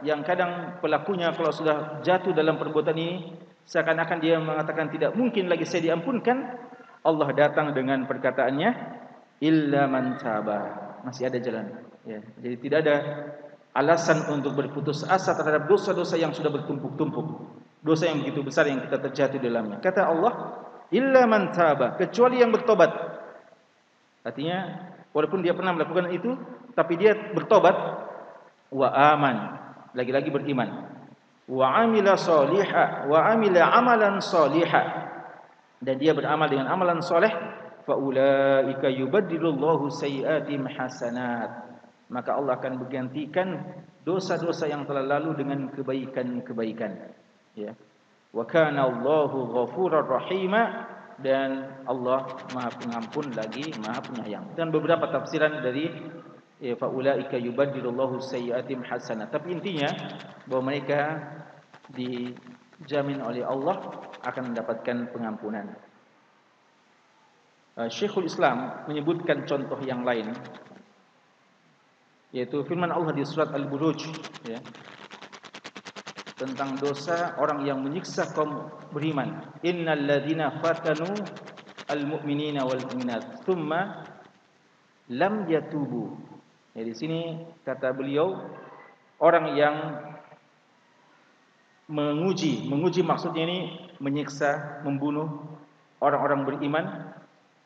[0.03, 5.63] yang kadang pelakunya kalau sudah jatuh dalam perbuatan ini seakan-akan dia mengatakan tidak mungkin lagi
[5.63, 6.59] saya diampunkan
[7.01, 8.69] Allah datang dengan perkataannya
[9.41, 10.59] illa man taba.
[11.01, 11.65] Masih ada jalan.
[12.05, 12.95] Ya jadi tidak ada
[13.73, 17.27] alasan untuk berputus asa terhadap dosa-dosa yang sudah bertumpuk-tumpuk.
[17.81, 19.81] Dosa yang begitu besar yang kita terjatuh dalamnya.
[19.81, 20.33] Kata Allah
[20.93, 21.97] illa man taba.
[21.97, 22.93] Kecuali yang bertobat.
[24.21, 26.37] Artinya walaupun dia pernah melakukan itu
[26.73, 27.75] tapi dia bertobat.
[28.71, 29.59] Wa aman.
[29.91, 30.87] Lagi-lagi beriman.
[31.51, 35.11] Wa amila salihah wa amila amalan salihah
[35.81, 37.33] dan dia beramal dengan amalan soleh.
[37.81, 41.73] Fa ulaika yubaddilullahu sayiatim hasanat.
[42.13, 43.65] Maka Allah akan bergantikan
[44.05, 46.91] dosa-dosa yang telah lalu dengan kebaikan-kebaikan.
[47.57, 47.73] Ya.
[48.29, 50.87] Wa kana Allahu ghafurur rahima.
[51.21, 54.57] Dan Allah Maha Pengampun lagi Maha Penyayang.
[54.57, 55.85] Dan beberapa tafsiran dari
[56.61, 59.27] ya faulaika yubaddilullahu sayyiatim hasanah.
[59.33, 59.89] Tapi intinya
[60.45, 61.17] bahwa mereka
[61.89, 63.81] dijamin oleh Allah
[64.21, 65.73] akan mendapatkan pengampunan.
[67.73, 70.29] Uh, Syekhul Islam menyebutkan contoh yang lain
[72.31, 74.07] yaitu firman Allah di surat Al-Buruj
[74.47, 74.59] ya
[76.39, 79.45] tentang dosa orang yang menyiksa kaum beriman.
[79.61, 81.11] Innal ladzina fatanu
[81.85, 84.07] al-mu'minina wal mu'minat thumma
[85.11, 86.17] lam yatubu
[86.71, 87.35] Ya, di sini
[87.67, 88.47] kata beliau
[89.19, 89.75] orang yang
[91.91, 93.59] menguji, menguji maksudnya ini
[93.99, 95.43] menyiksa, membunuh
[95.99, 96.85] orang-orang beriman,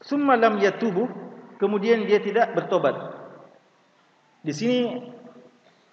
[0.02, 1.06] summa lam yatubu,
[1.62, 2.98] kemudian dia tidak bertobat.
[4.41, 5.06] Di sini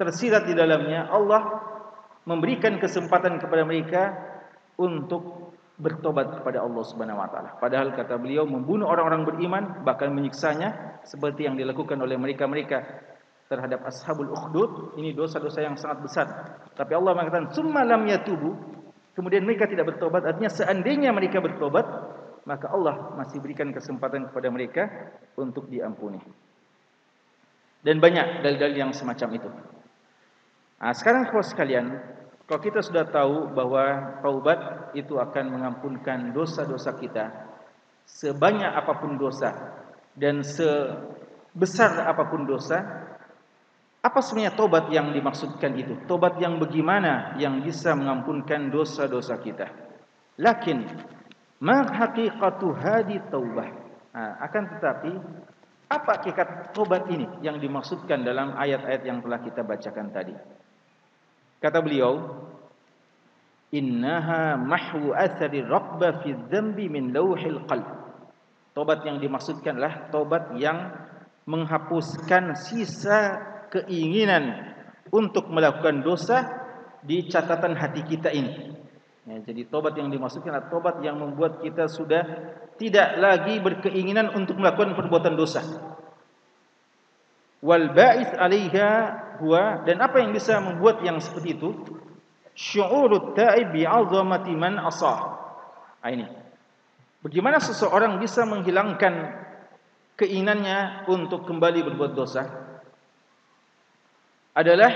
[0.01, 1.61] tersirat di dalamnya Allah
[2.25, 4.03] memberikan kesempatan kepada mereka
[4.81, 5.42] untuk
[5.83, 7.59] bertobat kepada Allah Subhanahu wa taala.
[7.59, 12.87] Padahal kata beliau membunuh orang-orang beriman bahkan menyiksanya seperti yang dilakukan oleh mereka-mereka
[13.51, 16.27] terhadap ashabul ukhdud ini dosa-dosa yang sangat besar.
[16.79, 18.55] Tapi Allah mengatakan summa lam yatubu
[19.19, 21.85] kemudian mereka tidak bertobat artinya seandainya mereka bertobat
[22.47, 24.83] maka Allah masih berikan kesempatan kepada mereka
[25.35, 26.23] untuk diampuni.
[27.83, 29.51] Dan banyak dalil-dalil yang semacam itu.
[30.79, 31.99] Nah, sekarang kalau sekalian
[32.53, 37.33] kalau kita sudah tahu bahwa taubat itu akan mengampunkan dosa-dosa kita
[38.05, 39.57] sebanyak apapun dosa
[40.13, 43.09] dan sebesar apapun dosa,
[44.05, 45.97] apa sebenarnya taubat yang dimaksudkan itu?
[46.05, 49.73] Taubat yang bagaimana yang bisa mengampunkan dosa-dosa kita?
[50.37, 50.85] Lakin
[51.65, 53.69] ma haqiqatu hadi taubah?
[54.13, 55.13] Nah, akan tetapi
[55.89, 60.37] apa hakikat taubat ini yang dimaksudkan dalam ayat-ayat yang telah kita bacakan tadi?
[61.63, 62.43] Kata beliau,
[63.71, 67.87] "Innaha mahwu athari raqba fi dzambi min lauhil qalb."
[68.75, 70.91] Tobat yang dimaksudkanlah tobat yang
[71.47, 73.39] menghapuskan sisa
[73.71, 74.75] keinginan
[75.15, 76.51] untuk melakukan dosa
[77.05, 78.73] di catatan hati kita ini.
[79.23, 82.27] Ya, jadi tobat yang dimaksudkan adalah tobat yang membuat kita sudah
[82.75, 85.63] tidak lagi berkeinginan untuk melakukan perbuatan dosa.
[87.63, 88.91] Wal ba'is 'alaiha
[89.39, 91.71] huwa dan apa yang bisa membuat yang seperti itu?
[92.59, 95.21] Syu'urut ta'ib bi'azamati man asah
[96.03, 96.27] nah, ini.
[97.23, 99.31] Bagaimana seseorang bisa menghilangkan
[100.19, 102.43] keinginannya untuk kembali berbuat dosa?
[104.59, 104.93] Adalah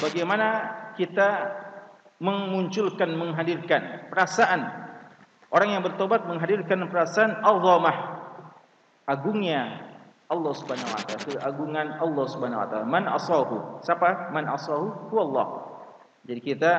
[0.00, 0.48] bagaimana
[0.94, 1.28] kita
[2.22, 4.70] memunculkan menghadirkan perasaan.
[5.50, 8.22] Orang yang bertobat menghadirkan perasaan azamah
[9.02, 9.89] agungnya
[10.30, 12.86] Allah Subhanahu wa taala keagungan Allah Subhanahu wa taala.
[12.86, 13.82] Man asahu.
[13.82, 14.30] Siapa?
[14.30, 15.46] Man asahu Allah.
[16.22, 16.72] Jadi kita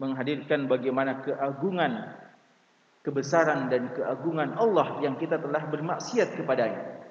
[0.00, 2.16] menghadirkan bagaimana keagungan
[3.04, 7.04] kebesaran dan keagungan Allah yang kita telah bermaksiat kepadanya.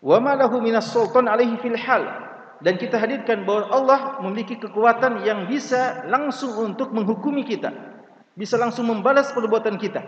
[0.00, 2.26] Wa ma lahu minas sultan alaihi fil hal.
[2.58, 7.70] Dan kita hadirkan bahawa Allah memiliki kekuatan yang bisa langsung untuk menghukumi kita.
[8.34, 10.02] Bisa langsung membalas perbuatan kita.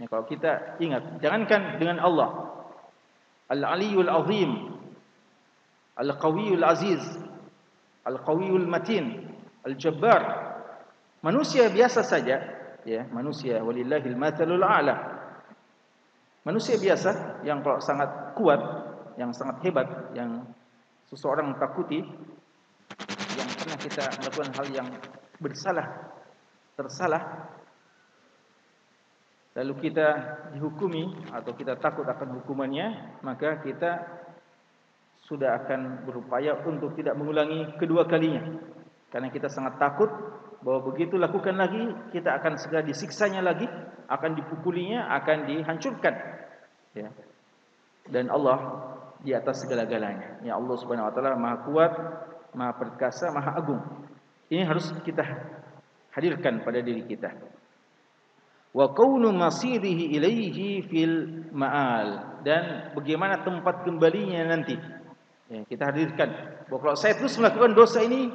[0.00, 2.54] Ya, kalau kita ingat jangankan dengan Allah
[3.50, 4.52] Al-Aliyul Azim
[5.94, 7.02] Al-Qawiyul Aziz
[8.04, 9.30] Al-Qawiyul Matin
[9.64, 10.22] Al-Jabbar.
[11.24, 12.36] Manusia biasa saja
[12.84, 15.14] ya, Manusia Walillahil Mathalul A'la.
[16.44, 18.60] Manusia biasa Yang kalau sangat kuat
[19.16, 20.44] Yang sangat hebat Yang
[21.08, 22.04] seseorang takuti
[23.34, 24.88] Yang pernah kita melakukan hal yang
[25.40, 25.86] bersalah
[26.76, 27.22] Tersalah
[29.54, 30.06] lalu kita
[30.54, 34.02] dihukumi atau kita takut akan hukumannya maka kita
[35.24, 38.44] sudah akan berupaya untuk tidak mengulangi kedua kalinya.
[39.08, 40.10] Karena kita sangat takut
[40.60, 41.80] bahwa begitu lakukan lagi
[42.12, 43.64] kita akan segera disiksanya lagi
[44.10, 46.14] akan dipukulinya akan dihancurkan.
[46.92, 47.08] Ya.
[48.04, 48.58] Dan Allah
[49.24, 50.44] di atas segala-galanya.
[50.44, 51.92] Ya Allah Subhanahu wa taala Maha kuat
[52.52, 53.80] Maha perkasa Maha agung.
[54.52, 55.24] Ini harus kita
[56.12, 57.32] hadirkan pada diri kita
[58.74, 62.42] wa kaunu masirihi ilaihi fil ma'al.
[62.42, 64.76] Dan bagaimana tempat kembalinya nanti.
[65.48, 66.28] Ya, kita hadirkan.
[66.68, 68.28] Bahwa kalau saya terus melakukan dosa ini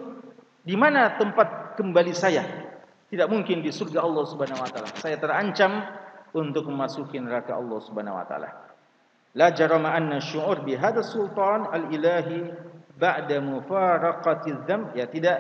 [0.64, 2.48] di mana tempat kembali saya?
[3.10, 4.90] Tidak mungkin di surga Allah Subhanahu wa taala.
[4.98, 5.82] Saya terancam
[6.34, 8.50] untuk memasuki neraka Allah Subhanahu wa taala.
[9.38, 12.50] La jarama anna syu'ur bi hadha sultan al ilahi
[12.98, 15.38] ba'da mufaraqati dzam ya tidak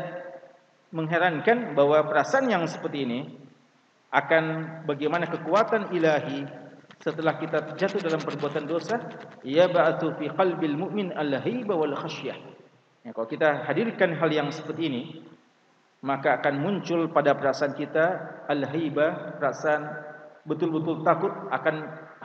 [0.89, 3.19] mengherankan bahwa perasaan yang seperti ini
[4.09, 4.43] akan
[4.89, 6.45] bagaimana kekuatan ilahi
[6.99, 8.99] setelah kita jatuh dalam perbuatan dosa
[9.45, 12.35] ya ba'atu fi qalbil mu'min al-haiba wal khasyah.
[13.07, 15.03] Ya, kalau kita hadirkan hal yang seperti ini
[16.03, 18.05] maka akan muncul pada perasaan kita
[18.47, 19.87] al-haiba perasaan
[20.43, 21.75] betul-betul takut akan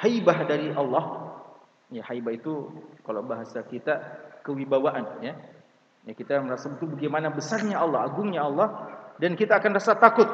[0.00, 1.36] haibah dari Allah.
[1.92, 2.72] Ya haibah itu
[3.04, 4.00] kalau bahasa kita
[4.42, 5.36] kewibawaan ya.
[6.04, 8.90] Ya kita merasa betul bagaimana besarnya Allah agungnya Allah
[9.22, 10.26] dan kita akan rasa takut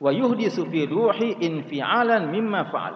[0.00, 2.94] wa yuhdisu fi ruhi infi'alan mimma fa'al.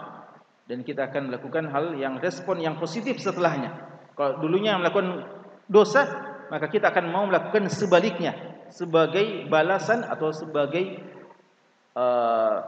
[0.65, 3.77] Dan kita akan melakukan hal yang respon yang positif setelahnya.
[4.17, 5.29] Kalau dulunya melakukan
[5.69, 6.09] dosa
[6.49, 8.33] maka kita akan mau melakukan sebaliknya.
[8.73, 10.99] Sebagai balasan atau sebagai
[11.95, 12.65] uh,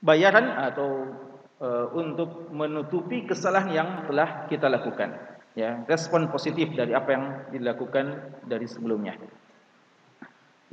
[0.00, 1.12] bayaran atau
[1.58, 5.18] uh, untuk menutupi kesalahan yang telah kita lakukan.
[5.52, 9.18] Ya respon positif dari apa yang dilakukan dari sebelumnya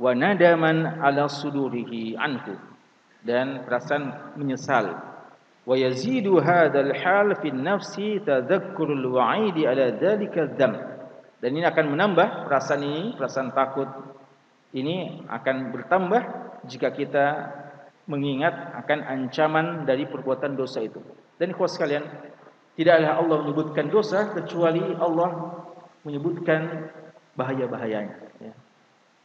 [0.00, 2.56] wa nadaman ala sudurihi anhu.
[3.20, 4.96] Dan perasaan menyesal.
[5.68, 10.90] Wa yazidu hadzal hal fi nafsi tadhakkurul wa'id ala dhalika dzam
[11.40, 13.88] dan ini akan menambah perasaan ini perasaan takut.
[14.70, 16.22] Ini akan bertambah
[16.68, 17.26] jika kita
[18.06, 21.00] mengingat akan ancaman dari perbuatan dosa itu.
[21.40, 22.04] Dan ikhwas sekalian
[22.76, 25.56] tidaklah Allah menyebutkan dosa kecuali Allah
[26.04, 26.92] menyebutkan
[27.34, 28.52] bahaya-bahayanya ya.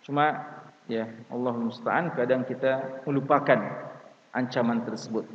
[0.04, 0.44] cuma
[0.86, 3.58] ya Allah musta'an kadang kita melupakan
[4.36, 5.26] ancaman tersebut.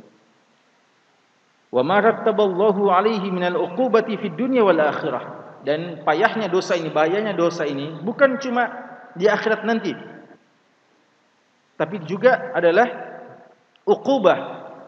[1.71, 5.39] Wa ma rattaballahu alaihi minal uqubati fid dunya wal akhirah.
[5.61, 8.67] Dan payahnya dosa ini bahayanya dosa ini bukan cuma
[9.13, 9.93] di akhirat nanti.
[11.77, 12.87] Tapi juga adalah
[13.85, 14.39] uqubah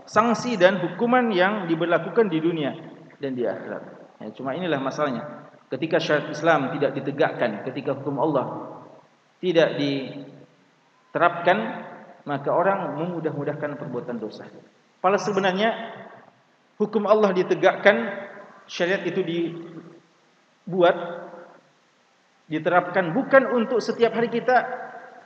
[0.06, 2.74] sanksi dan hukuman yang diberlakukan di dunia
[3.22, 3.84] dan di akhirat.
[4.20, 5.50] Ya, cuma inilah masalahnya.
[5.72, 8.46] Ketika syariat Islam tidak ditegakkan ketika hukum Allah
[9.42, 10.06] tidak di
[11.14, 11.58] terapkan
[12.26, 14.48] maka orang memudah-mudahkan perbuatan dosa.
[15.04, 15.70] Padahal sebenarnya
[16.80, 18.28] hukum Allah ditegakkan,
[18.66, 20.96] syariat itu dibuat
[22.48, 24.68] diterapkan bukan untuk setiap hari kita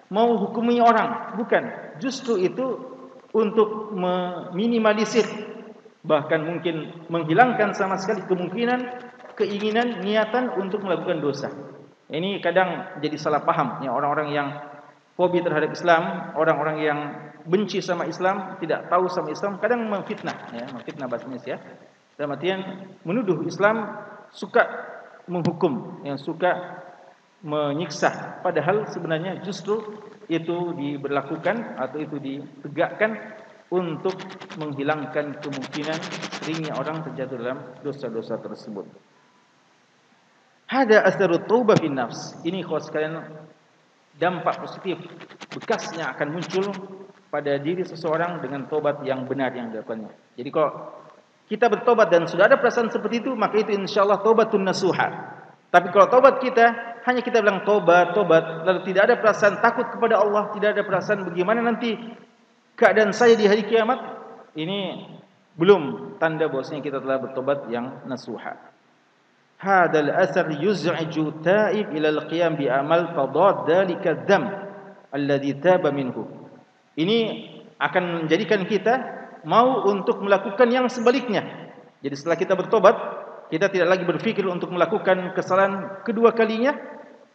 [0.10, 1.96] mau hukumi orang, bukan.
[2.02, 2.98] Justru itu
[3.34, 5.26] untuk meminimalisir
[6.08, 8.80] bahkan mungkin menghilangkan sama sekali kemungkinan
[9.36, 11.52] keinginan niatan untuk melakukan dosa.
[12.08, 14.48] Ini kadang jadi salah paham ya orang-orang yang
[15.18, 17.00] fobi terhadap Islam, orang-orang yang
[17.50, 21.58] benci sama Islam, tidak tahu sama Islam, kadang memfitnah, ya, memfitnah bahasa Indonesia.
[22.16, 22.62] Dalam artian
[23.02, 23.98] menuduh Islam
[24.30, 24.64] suka
[25.26, 26.86] menghukum, yang suka
[27.42, 28.42] menyiksa.
[28.46, 29.82] Padahal sebenarnya justru
[30.30, 33.16] itu diberlakukan atau itu ditegakkan
[33.70, 34.16] untuk
[34.56, 36.00] menghilangkan kemungkinan
[36.40, 38.88] seringnya orang terjatuh dalam dosa-dosa tersebut.
[40.68, 42.40] Hada asarut taubah fi nafs.
[42.44, 43.24] Ini khos sekalian
[44.18, 44.98] dampak positif
[45.54, 46.66] bekasnya akan muncul
[47.30, 50.12] pada diri seseorang dengan tobat yang benar yang dilakukannya.
[50.38, 50.72] Jadi kalau
[51.48, 55.38] kita bertobat dan sudah ada perasaan seperti itu, maka itu insyaallah taubatun nasuha.
[55.68, 60.20] Tapi kalau tobat kita hanya kita bilang tobat, tobat, lalu tidak ada perasaan takut kepada
[60.20, 61.96] Allah, tidak ada perasaan bagaimana nanti
[62.76, 64.00] keadaan saya di hari kiamat,
[64.60, 65.08] ini
[65.56, 68.77] belum tanda bahwasanya kita telah bertobat yang nasuha.
[69.58, 74.46] Hadal asar yuz'iju ta'ib ila al-qiyam bi amal fadad dalika dzam
[75.10, 76.30] alladhi taba minhu.
[76.94, 77.18] Ini
[77.82, 78.94] akan menjadikan kita
[79.50, 81.46] mau untuk melakukan yang sebaliknya.
[82.06, 82.96] Jadi setelah kita bertobat,
[83.50, 86.78] kita tidak lagi berpikir untuk melakukan kesalahan kedua kalinya,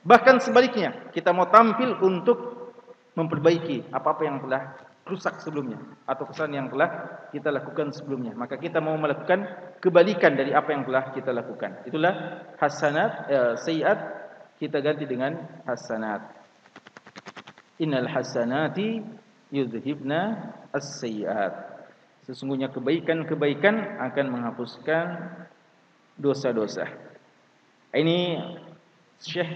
[0.06, 2.70] bahkan sebaliknya, kita mau tampil untuk
[3.18, 6.90] memperbaiki apa-apa yang telah rusak sebelumnya atau kesalahan yang telah
[7.34, 8.32] kita lakukan sebelumnya.
[8.38, 9.44] Maka kita mau melakukan
[9.82, 11.82] kebalikan dari apa yang telah kita lakukan.
[11.86, 12.14] Itulah
[12.62, 13.98] hasanat eh, sayiat
[14.62, 16.22] kita ganti dengan hasanat.
[17.82, 19.02] Innal hasanati
[19.50, 21.72] yudhibna as-sayyi'at.
[22.22, 25.18] Sesungguhnya kebaikan-kebaikan akan menghapuskan
[26.14, 26.86] dosa-dosa.
[27.90, 28.38] Ini
[29.18, 29.50] Syekh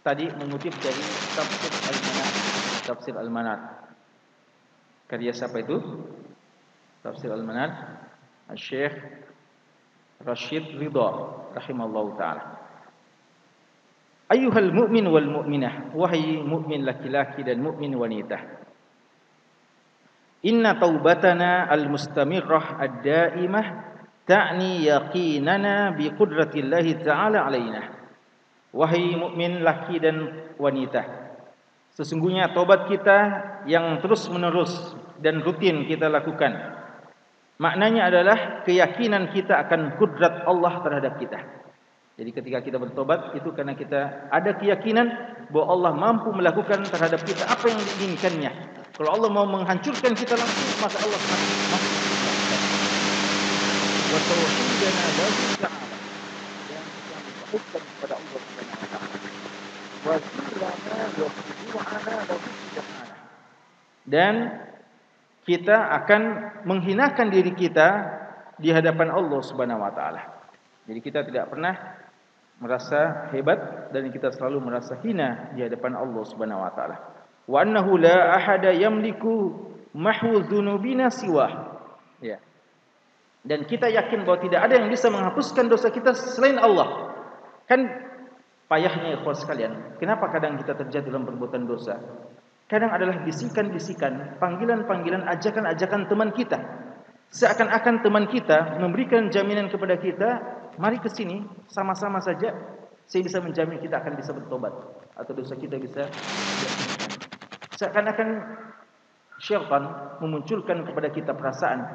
[0.00, 1.04] tadi mengutip dari
[1.36, 2.32] tafsir Al-Manat.
[2.88, 3.85] Tafsir Al-Manat.
[5.06, 5.78] Karya siapa itu?
[7.02, 7.72] Tafsir Al-Manat.
[8.54, 8.94] Syekh
[10.22, 11.08] Rashid Ridha
[11.54, 12.62] rahimallahu taala.
[14.30, 18.38] Ayuhal mu'min wal mu'minah Wahai mu'min laki-laki dan mu'min wanita
[20.46, 23.66] Inna taubatana al-mustamirrah ad-daimah
[24.30, 27.82] ta'ni yaqinana bi qudratillahi ta'ala alaina.
[28.70, 31.25] Wahai mukmin laki dan wanita,
[31.96, 33.18] sesungguhnya taubat kita
[33.64, 36.52] yang terus-menerus dan rutin kita lakukan.
[37.56, 41.40] Maknanya adalah keyakinan kita akan kudrat Allah terhadap kita.
[42.20, 45.08] Jadi ketika kita bertobat itu karena kita ada keyakinan
[45.48, 48.52] bahwa Allah mampu melakukan terhadap kita apa yang diinginkannya
[48.96, 52.60] kalau Allah mau menghancurkan kita langsung, maka Allah akan menghancurkan.
[54.08, 55.96] Watawhidana lahu ta'ala.
[56.72, 57.12] Yang kita
[57.52, 58.40] mengucapkan kepada Allah
[64.06, 64.34] Dan
[65.46, 66.22] kita akan
[66.66, 67.88] menghinakan diri kita
[68.58, 70.22] di hadapan Allah Subhanahu wa taala.
[70.86, 71.74] Jadi kita tidak pernah
[72.62, 76.96] merasa hebat dan kita selalu merasa hina di hadapan Allah Subhanahu wa taala.
[77.46, 79.54] Wa annahu la ahada yamliku
[79.94, 81.46] mahwu dzunubina siwa
[82.22, 82.38] ya.
[83.46, 87.14] Dan kita yakin bahwa tidak ada yang bisa menghapuskan dosa kita selain Allah.
[87.70, 88.05] Kan
[88.66, 91.98] payahnya ikhwan sekalian kenapa kadang kita terjatuh dalam perbuatan dosa?
[92.66, 96.58] Kadang adalah bisikan-bisikan panggilan-panggilan ajakan-ajakan teman kita.
[97.30, 100.30] Seakan-akan teman kita memberikan jaminan kepada kita
[100.74, 102.50] mari ke sini sama-sama saja
[103.06, 104.74] saya bisa menjamin kita akan bisa bertobat.
[105.14, 106.10] Atau dosa kita bisa
[107.78, 108.28] Seakan-akan
[109.38, 111.86] syaitan memunculkan kepada kita perasaan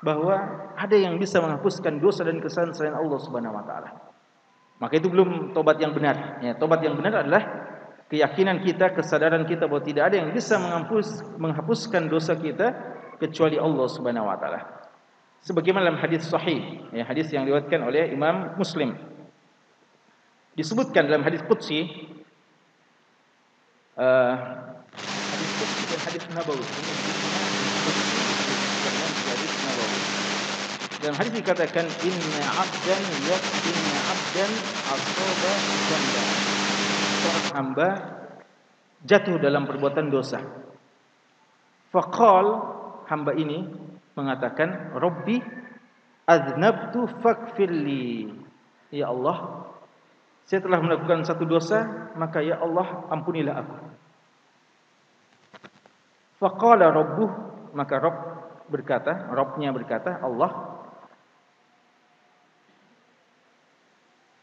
[0.00, 0.36] bahwa
[0.78, 4.13] ada yang bisa menghapuskan dosa dan kesalahan selain Allah Subhanahu wa taala.
[4.82, 6.42] Maka itu belum tobat yang benar.
[6.42, 7.42] Ya, tobat yang benar adalah
[8.10, 12.74] keyakinan kita, kesadaran kita bahwa tidak ada yang bisa menghapus menghapuskan dosa kita
[13.22, 14.60] kecuali Allah Subhanahu wa taala.
[15.44, 18.96] Sebagaimana dalam hadis sahih, ya, hadis yang diriwayatkan oleh Imam Muslim.
[20.56, 22.08] Disebutkan dalam hadis qudsi
[23.98, 24.34] uh,
[26.06, 26.64] hadis Nabawi.
[31.04, 33.02] Dalam hadis dikatakan inna abdan
[33.68, 34.50] inna abdan
[34.88, 35.52] asaba
[35.84, 36.22] janda.
[37.20, 37.88] Seorang hamba
[39.04, 40.40] jatuh dalam perbuatan dosa.
[41.92, 42.46] Faqal
[43.04, 43.68] hamba ini
[44.16, 45.44] mengatakan Rabbi
[46.24, 48.32] aznabtu fakfirli.
[48.88, 49.68] Ya Allah,
[50.48, 51.84] saya telah melakukan satu dosa,
[52.16, 53.76] maka ya Allah ampunilah aku.
[56.40, 57.30] Faqala rabbuh
[57.76, 58.18] maka Rabb
[58.72, 60.73] berkata, Rabbnya berkata, Allah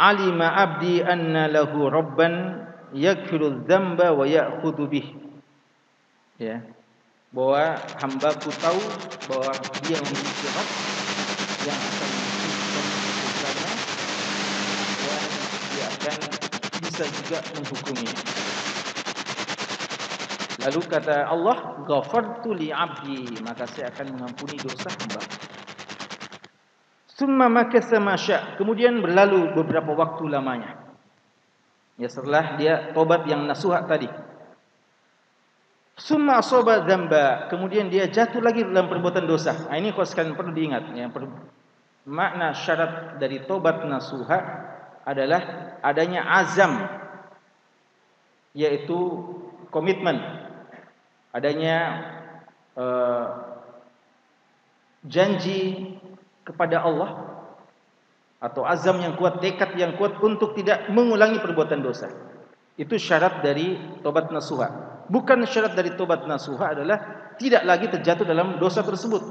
[0.02, 5.08] Alima abdi anna lahu rabban yakfiru dzamba wa ya'khudhu bih.
[6.42, 6.66] Ya.
[7.30, 8.82] Bahwa hamba ku tahu
[9.30, 9.54] bahwa
[9.86, 10.70] dia memiliki Rabb
[11.70, 13.70] yang akan menghukumi dosanya
[14.98, 15.22] dan
[15.70, 16.18] dia akan
[16.82, 18.10] bisa juga menghukumi.
[20.62, 25.22] Lalu kata Allah, "Ghafartu li 'abdi," maka saya akan mengampuni dosa hamba.
[27.22, 30.74] Summa makasa masya, kemudian berlalu beberapa waktu lamanya.
[32.02, 34.10] Ya setelah dia tobat yang nasuha tadi.
[36.02, 39.70] Summa asaba dzamba, kemudian dia jatuh lagi dalam perbuatan dosa.
[39.70, 41.14] Nah, ini kau sekalian perlu diingat ya.
[42.10, 44.40] Makna syarat dari tobat nasuha
[45.06, 46.74] adalah adanya azam
[48.58, 48.98] yaitu
[49.70, 50.18] komitmen
[51.32, 51.78] adanya
[52.74, 53.26] uh,
[55.06, 56.01] janji
[56.52, 57.32] kepada Allah
[58.42, 62.12] atau azam yang kuat tekad yang kuat untuk tidak mengulangi perbuatan dosa.
[62.76, 64.68] Itu syarat dari tobat nasuha.
[65.08, 66.98] Bukan syarat dari tobat nasuha adalah
[67.38, 69.22] tidak lagi terjatuh dalam dosa tersebut.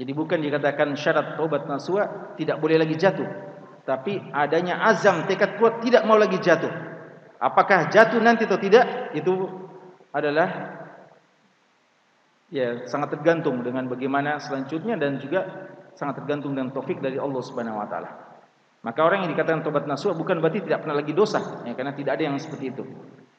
[0.00, 3.26] Jadi bukan dikatakan syarat tobat nasuha tidak boleh lagi jatuh.
[3.84, 6.70] Tapi adanya azam tekad kuat tidak mau lagi jatuh.
[7.40, 9.32] Apakah jatuh nanti atau tidak itu
[10.14, 10.78] adalah
[12.52, 15.48] ya sangat tergantung dengan bagaimana selanjutnya dan juga
[15.94, 18.10] sangat tergantung dengan taufik dari Allah Subhanahu wa taala.
[18.80, 22.16] Maka orang yang dikatakan tobat nasuh bukan berarti tidak pernah lagi dosa, ya karena tidak
[22.16, 22.84] ada yang seperti itu.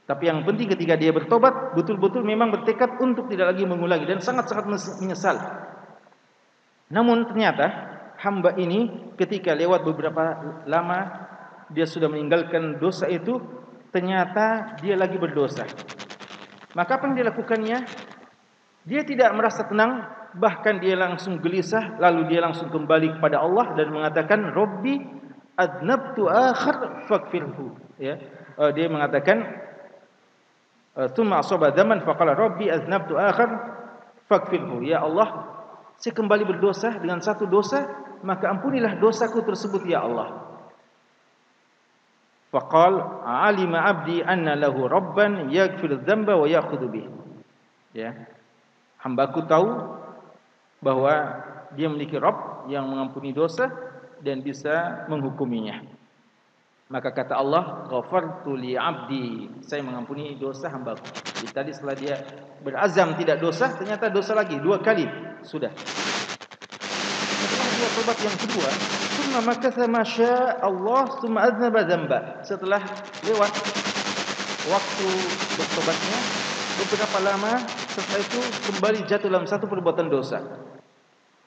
[0.05, 4.69] Tapi yang penting ketika dia bertobat betul-betul memang bertekad untuk tidak lagi mengulangi dan sangat-sangat
[5.01, 5.37] menyesal.
[6.91, 7.65] Namun ternyata
[8.21, 10.37] hamba ini ketika lewat beberapa
[10.67, 10.99] lama
[11.71, 13.39] dia sudah meninggalkan dosa itu,
[13.89, 15.63] ternyata dia lagi berdosa.
[16.75, 17.77] Maka apa yang dilakukannya?
[18.81, 23.91] Dia tidak merasa tenang bahkan dia langsung gelisah lalu dia langsung kembali kepada Allah dan
[23.91, 25.01] mengatakan Robbi
[25.59, 27.75] adnabtu akhir fakfirhu.
[27.99, 28.19] Ya.
[28.55, 29.43] Uh, dia mengatakan
[30.95, 33.49] uh, thumma asaba zaman faqala Robbi adnabtu akhir
[34.31, 34.83] fakfirhu.
[34.87, 35.51] Ya Allah
[35.99, 37.85] saya kembali berdosa dengan satu dosa
[38.23, 40.51] maka ampunilah dosaku tersebut ya Allah.
[42.51, 46.47] Faqal alima abdi anna lahu rabban yaghfir dzamba wa
[47.95, 48.11] ya.
[49.01, 50.00] Hambaku tahu
[50.81, 51.13] bahwa
[51.77, 53.69] dia memiliki Rabb yang mengampuni dosa
[54.19, 55.81] dan bisa menghukuminya.
[56.91, 61.07] Maka kata Allah, "Ghafartu li 'abdi." Saya mengampuni dosa hamba-Ku.
[61.39, 62.19] Jadi tadi setelah dia
[62.59, 65.07] berazam tidak dosa, ternyata dosa lagi dua kali.
[65.47, 65.71] Sudah.
[65.71, 68.69] Setelah dia tobat yang kedua,
[69.15, 70.03] "Tsumma makatha ma
[70.59, 72.83] Allah, tsumma aznaba dzamba." Setelah
[73.23, 73.53] lewat
[74.67, 75.07] waktu
[75.55, 76.19] bertobatnya
[76.75, 77.53] beberapa lama
[77.91, 80.43] setelah itu kembali jatuh dalam satu perbuatan dosa.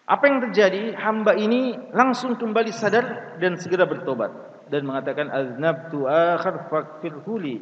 [0.04, 0.92] Apa yang terjadi?
[1.00, 4.28] Hamba ini langsung kembali sadar dan segera bertobat
[4.68, 7.56] dan mengatakan aznabtu akhir fakfirhu li.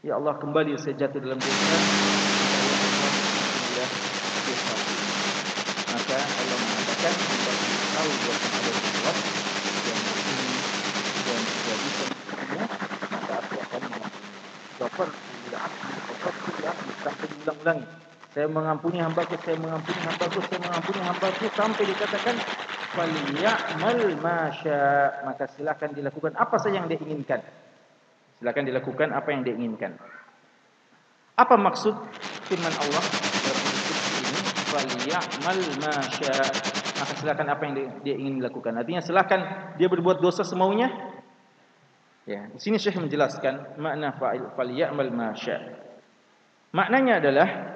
[0.00, 1.76] Ya Allah kembali saya jatuh dalam dosa.
[5.92, 7.14] Maka Allah mengatakan
[7.92, 9.18] tahu buat Allah buat
[9.84, 10.56] yang ini
[11.20, 12.64] dan jadi sebenarnya
[13.12, 16.28] maka aku akan mengapa bila aku mengapa
[17.04, 17.86] sampai diulang-ulangi
[18.34, 22.34] saya mengampuni hamba-Ku, saya mengampuni hamba-Ku, saya mengampuni hamba-Ku sampai dikatakan
[22.98, 24.82] falyamal masya
[25.22, 27.38] maka silakan dilakukan apa saja yang dia inginkan.
[28.42, 29.94] Silakan dilakukan apa yang dia inginkan.
[31.38, 31.94] Apa maksud
[32.50, 33.04] firman Allah
[33.46, 34.40] dalam ini?
[34.66, 36.34] Falyamal masya
[36.98, 38.74] maka silakan apa yang dia, ingin lakukan.
[38.74, 39.46] Artinya silakan
[39.78, 40.90] dia berbuat dosa semaunya.
[42.26, 44.10] Ya, di sini Syekh menjelaskan makna
[44.58, 45.86] falyamal masya.
[46.74, 47.73] Maknanya adalah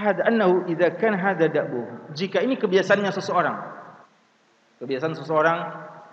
[0.00, 3.56] hada annahu idza kan hada da'bu jika ini kebiasaannya seseorang.
[4.80, 5.58] Kebiasaan seseorang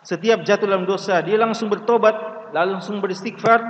[0.03, 3.63] setiap jatuh dalam dosa dia langsung bertobat lalu langsung beristighfar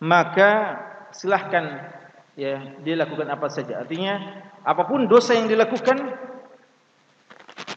[0.00, 0.80] maka
[1.12, 1.92] silahkan
[2.34, 3.84] ya dia lakukan apa saja.
[3.84, 4.16] Artinya
[4.64, 6.00] apapun dosa yang dilakukan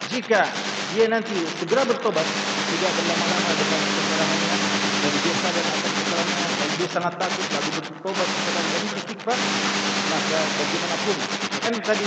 [0.07, 0.47] jika
[0.95, 2.23] dia nanti segera bertobat
[2.71, 4.55] tidak berlama-lama dengan kesalahannya
[5.03, 9.37] dan dia sadar akan kesalahannya dan dia sangat takut lalu bertobat setelah dan beristighfar
[10.07, 12.05] maka bagaimanapun kan tadi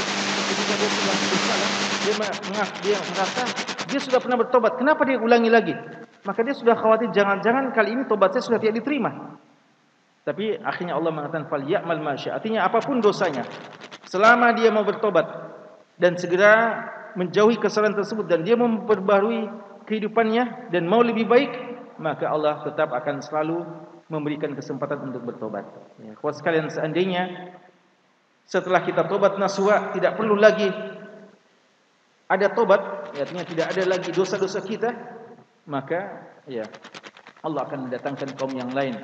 [0.49, 1.69] ketika dia sudah bersalah
[2.01, 3.43] dia mengaku dia merasa
[3.91, 4.73] dia sudah pernah bertobat.
[4.81, 5.75] Kenapa dia ulangi lagi?
[6.25, 9.37] Maka dia sudah khawatir jangan-jangan kali ini tobat saya sudah tidak diterima.
[10.25, 13.45] Tapi akhirnya Allah mengatakan fal ya'mal masya artinya apapun dosanya
[14.09, 15.27] selama dia mau bertobat
[16.01, 16.87] dan segera
[17.19, 19.51] menjauhi kesalahan tersebut dan dia memperbaharui
[19.85, 21.53] kehidupannya dan mau lebih baik
[22.01, 23.61] maka Allah tetap akan selalu
[24.09, 25.69] memberikan kesempatan untuk bertobat.
[26.01, 27.53] Ya, kuat sekalian seandainya
[28.51, 30.67] setelah kita tobat nasuha tidak perlu lagi
[32.27, 34.91] ada tobat artinya tidak ada lagi dosa-dosa kita
[35.71, 36.67] maka ya
[37.47, 38.99] Allah akan mendatangkan kaum yang lain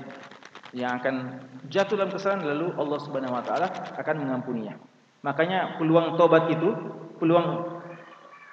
[0.77, 1.41] yang akan
[1.73, 4.77] jatuh dalam kesalahan lalu Allah Subhanahu wa taala akan mengampuninya.
[5.25, 6.69] Makanya peluang tobat itu
[7.17, 7.81] peluang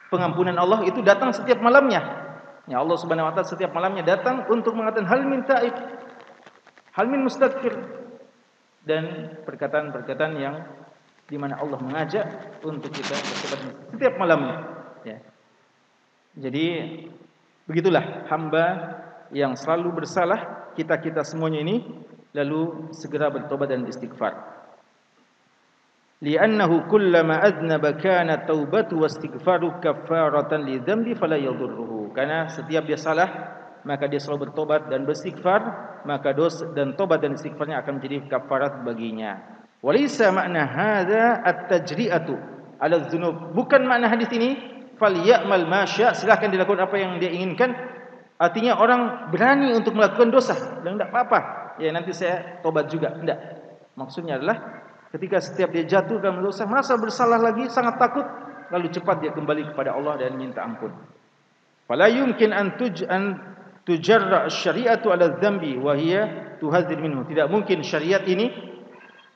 [0.08, 2.00] pengampunan Allah itu datang setiap malamnya.
[2.70, 5.76] Ya Allah Subhanahu wa taala setiap malamnya datang untuk mengatakan hal min ta'ib
[6.96, 7.76] hal min mustaghfir
[8.88, 10.56] dan perkataan-perkataan yang
[11.34, 13.60] di mana Allah mengajak untuk kita bertobat
[13.90, 14.56] setiap malamnya.
[15.02, 15.18] Ya.
[16.38, 16.66] Jadi
[17.66, 18.66] begitulah hamba
[19.34, 21.82] yang selalu bersalah kita kita semuanya ini
[22.38, 24.38] lalu segera bertobat dan istighfar.
[26.22, 32.14] Kullama adnaba kana taubatu wastighfaru kaffaratan li dzambi fala yadhurruhu.
[32.14, 35.62] Karena setiap dia salah maka dia selalu bertobat dan beristighfar,
[36.08, 39.53] maka dosa dan tobat dan istighfarnya akan menjadi kafarat baginya.
[39.84, 42.40] Walisa makna hadza at-tajri'atu
[42.80, 43.52] ala dzunub.
[43.52, 44.56] Bukan makna hadis ini
[44.96, 47.76] falyamal ma syaa, silakan dilakukan apa yang dia inginkan.
[48.40, 50.56] Artinya orang berani untuk melakukan dosa
[50.88, 51.40] dan tidak apa-apa.
[51.84, 53.12] Ya nanti saya tobat juga.
[53.12, 53.40] Tidak.
[54.00, 58.26] Maksudnya adalah ketika setiap dia jatuh dalam dosa, merasa bersalah lagi, sangat takut,
[58.72, 60.96] lalu cepat dia kembali kepada Allah dan minta ampun.
[61.86, 63.36] Fala yumkin an tuj an
[63.84, 67.28] tujarra syariatu ala dzambi wa hiya tuhadzir minhu.
[67.28, 68.73] Tidak mungkin syariat ini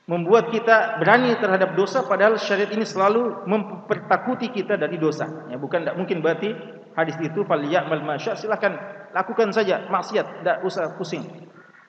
[0.08, 5.28] membuat kita berani terhadap dosa padahal syariat ini selalu mempertakuti kita dari dosa.
[5.52, 6.56] Ya bukan tidak mungkin berarti
[6.96, 8.80] hadis itu fal ya'mal silakan
[9.12, 11.28] lakukan saja maksiat tidak usah pusing.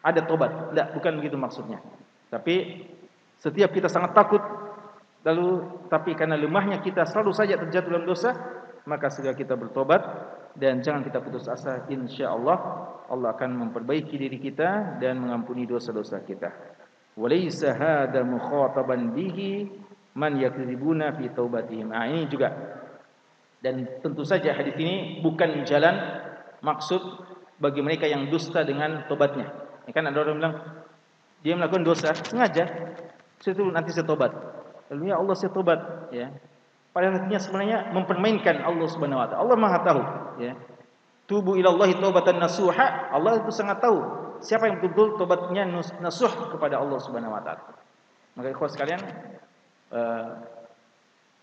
[0.03, 0.51] Ada tobat.
[0.51, 1.80] Tidak bukan begitu maksudnya.
[2.28, 2.84] Tapi
[3.39, 4.43] setiap kita sangat takut
[5.24, 8.36] lalu tapi karena lemahnya kita selalu saja terjatuh dalam dosa
[8.88, 9.99] maka segera kita bertobat
[10.55, 12.57] dan jangan kita putus asa insyaallah
[13.11, 16.78] Allah akan memperbaiki diri kita dan mengampuni dosa-dosa kita
[17.20, 19.67] walaysa hada mukhataban bihi
[20.15, 22.55] man yakdzibuna fi taubatihim ah ini juga.
[23.59, 25.99] Dan tentu saja hadis ini bukan jalan
[26.63, 27.03] maksud
[27.59, 29.51] bagi mereka yang dusta dengan tobatnya
[29.84, 30.07] ya kan?
[30.07, 30.55] Ada orang bilang
[31.43, 32.95] dia melakukan dosa sengaja.
[33.43, 34.32] Situ nanti saya tobat
[34.88, 35.80] lalu ya Allah saya tobat
[36.15, 36.32] ya.
[36.89, 39.45] Pada artinya sebenarnya mempermainkan Allah Subhanahu wa taala.
[39.45, 40.01] Allah Maha tahu,
[40.41, 40.57] ya.
[41.30, 43.13] Tubu ila Allah taubatan nasuha.
[43.13, 44.01] Allah itu sangat tahu
[44.39, 45.63] siapa yang betul-betul tobatnya
[45.99, 47.63] nasuh kepada Allah Subhanahu wa taala.
[48.39, 49.01] Maka ikhwas sekalian,
[49.91, 50.39] uh,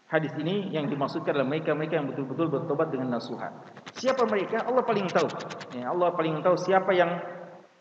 [0.08, 3.52] hadis ini yang dimaksudkan adalah mereka-mereka yang betul-betul bertobat dengan nasuha.
[3.96, 4.64] Siapa mereka?
[4.64, 5.28] Allah paling tahu.
[5.76, 7.20] Ya, Allah paling tahu siapa yang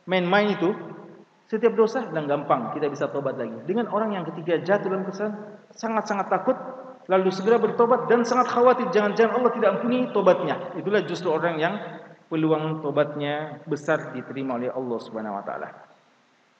[0.10, 0.74] main-main itu
[1.46, 3.56] setiap dosa dan gampang kita bisa tobat lagi.
[3.70, 6.58] Dengan orang yang ketiga jatuh dalam kesalahan sangat-sangat takut
[7.06, 10.58] lalu segera bertobat dan sangat khawatir jangan-jangan Allah tidak ampuni tobatnya.
[10.74, 11.78] Itulah justru orang yang
[12.30, 15.70] peluang tobatnya besar diterima oleh Allah Subhanahu wa taala.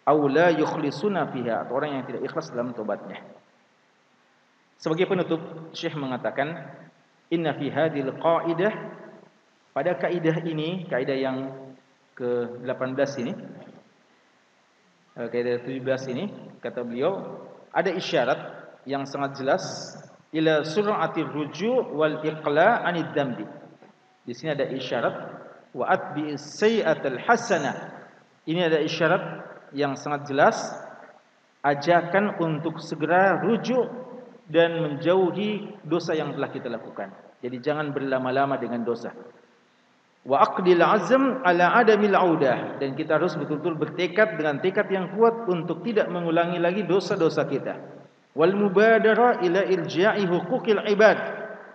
[0.06, 3.26] Aula yukhlisuna fiha atau orang yang tidak ikhlas dalam tobatnya.
[4.78, 5.42] Sebagai penutup,
[5.74, 6.62] Syekh mengatakan,
[7.34, 8.74] "Inna fi hadhil qaidah"
[9.74, 11.38] pada kaidah ini, kaidah yang
[12.16, 13.34] ke-18 ini,
[15.20, 17.44] eh, kaidah 17 ini, kata beliau,
[17.74, 18.40] ada isyarat
[18.88, 19.64] yang sangat jelas
[20.32, 23.44] ila sur'ati ruju' wal iqla' anid dambi.
[24.24, 25.45] Di sini ada isyarat
[25.76, 28.08] wa atbi sayyatal hasanah.
[28.48, 29.24] Ini ada isyarat
[29.76, 30.56] yang sangat jelas
[31.66, 33.84] ajakan untuk segera rujuk
[34.48, 37.12] dan menjauhi dosa yang telah kita lakukan.
[37.44, 39.12] Jadi jangan berlama-lama dengan dosa.
[40.26, 45.46] Wa aqdil azm ala adamil audah dan kita harus betul-betul bertekad dengan tekad yang kuat
[45.46, 47.78] untuk tidak mengulangi lagi dosa-dosa kita
[48.36, 51.18] wal mubadara ila irja'i huquqil ibad.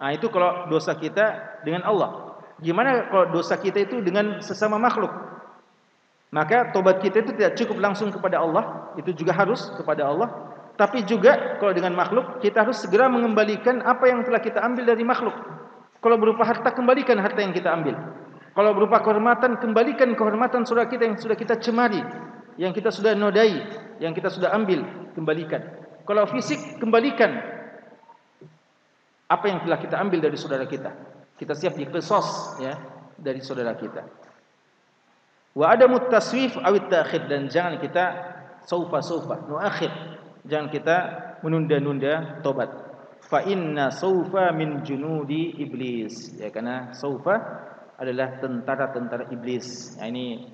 [0.01, 2.30] Ah itu kalau dosa kita dengan Allah.
[2.61, 5.11] Gimana kalau dosa kita itu dengan sesama makhluk?
[6.31, 10.29] Maka tobat kita itu tidak cukup langsung kepada Allah, itu juga harus kepada Allah.
[10.79, 15.03] Tapi juga kalau dengan makhluk, kita harus segera mengembalikan apa yang telah kita ambil dari
[15.03, 15.35] makhluk.
[16.01, 17.99] Kalau berupa harta, kembalikan harta yang kita ambil.
[18.55, 22.01] Kalau berupa kehormatan, kembalikan kehormatan saudara kita yang sudah kita cemari,
[22.57, 23.61] yang kita sudah nodai,
[24.01, 25.61] yang kita sudah ambil, kembalikan.
[26.07, 27.31] Kalau fisik kembalikan
[29.31, 31.10] apa yang telah kita ambil dari saudara kita.
[31.41, 32.77] Kita siap dipesos ya
[33.17, 34.05] dari saudara kita.
[35.57, 38.05] Wa adamu taswif awit ta'khir dan jangan kita
[38.69, 39.89] saufa-saufa nuakhir.
[40.45, 40.97] Jangan kita
[41.41, 42.69] menunda-nunda tobat.
[43.25, 46.37] Fa inna saufa min junudi iblis.
[46.37, 47.41] Ya karena saufa
[47.97, 49.97] adalah tentara-tentara iblis.
[49.97, 50.45] Ya, ini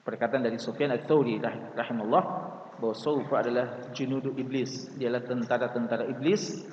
[0.00, 1.40] perkataan dari Sufyan Ats-Tsauri
[1.76, 2.24] rahimahullah
[2.80, 3.66] bahawa Saufa adalah
[3.96, 4.92] junudu iblis.
[4.96, 6.64] Dia adalah tentara-tentara iblis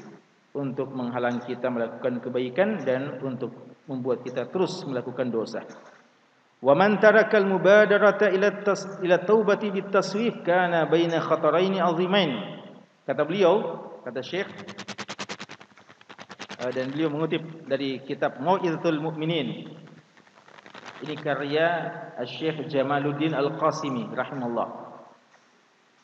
[0.52, 3.56] untuk menghalangi kita melakukan kebaikan dan untuk
[3.88, 5.64] membuat kita terus melakukan dosa.
[6.62, 8.62] Wa man taraka al-mubadarata ila
[9.02, 12.62] ila taubati bit taswif kana baina khatarain azimain.
[13.02, 14.46] Kata beliau, kata Syekh
[16.62, 19.74] uh, dan beliau mengutip dari kitab Mau'izatul Mukminin.
[21.02, 21.68] Ini karya
[22.30, 24.70] Syekh Jamaluddin Al-Qasimi rahimahullah.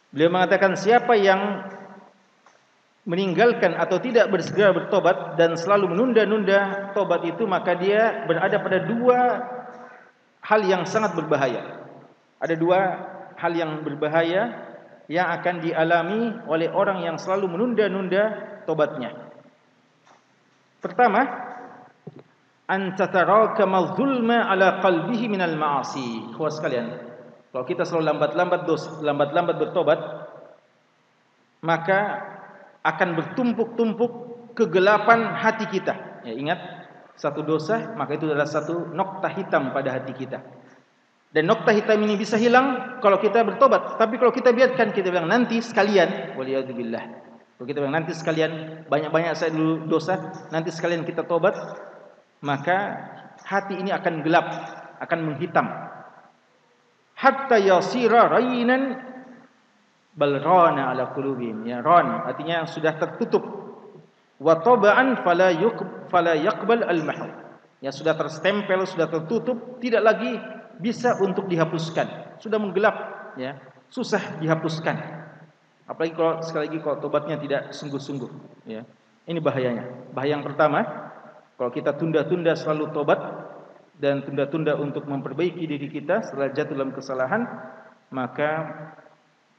[0.10, 1.70] Beliau mengatakan siapa yang
[3.08, 9.20] meninggalkan atau tidak bersegera bertobat dan selalu menunda-nunda tobat itu maka dia berada pada dua
[10.44, 11.88] hal yang sangat berbahaya.
[12.44, 12.80] Ada dua
[13.40, 14.68] hal yang berbahaya
[15.08, 18.24] yang akan dialami oleh orang yang selalu menunda-nunda
[18.68, 19.16] tobatnya.
[20.84, 21.24] Pertama,
[22.68, 26.36] antataraka mazulma ala qalbihi minal ma'asi.
[26.36, 26.92] Kuas sekalian,
[27.56, 30.00] kalau kita selalu lambat-lambat dos, lambat-lambat bertobat,
[31.64, 32.00] maka
[32.88, 34.12] akan bertumpuk-tumpuk
[34.56, 36.24] kegelapan hati kita.
[36.24, 36.60] Ya, ingat,
[37.20, 40.40] satu dosa, maka itu adalah satu nokta hitam pada hati kita.
[41.28, 44.00] Dan nokta hitam ini bisa hilang kalau kita bertobat.
[44.00, 47.04] Tapi kalau kita biarkan, kita bilang nanti sekalian, waliyadzubillah.
[47.60, 51.58] Kalau kita bilang nanti sekalian, banyak-banyak saya dulu dosa, nanti sekalian kita tobat,
[52.40, 52.78] maka
[53.44, 54.48] hati ini akan gelap,
[55.04, 55.68] akan menghitam.
[57.18, 58.30] Hatta yasira
[60.18, 61.64] balrana ala qulubihim.
[61.70, 63.46] Ya, ran artinya sudah tertutup.
[64.42, 67.30] Wa taba'an fala yuq fala yaqbal al mahw.
[67.78, 70.42] Ya sudah terstempel, sudah tertutup, tidak lagi
[70.82, 72.38] bisa untuk dihapuskan.
[72.42, 72.98] Sudah menggelap,
[73.38, 73.62] ya,
[73.94, 74.98] susah dihapuskan.
[75.86, 78.32] Apalagi kalau sekali lagi kalau tobatnya tidak sungguh-sungguh,
[78.66, 78.82] ya.
[79.28, 80.12] Ini bahayanya.
[80.16, 80.84] Bahaya yang pertama,
[81.60, 83.20] kalau kita tunda-tunda selalu tobat
[83.98, 87.44] dan tunda-tunda untuk memperbaiki diri kita setelah jatuh dalam kesalahan,
[88.10, 88.50] maka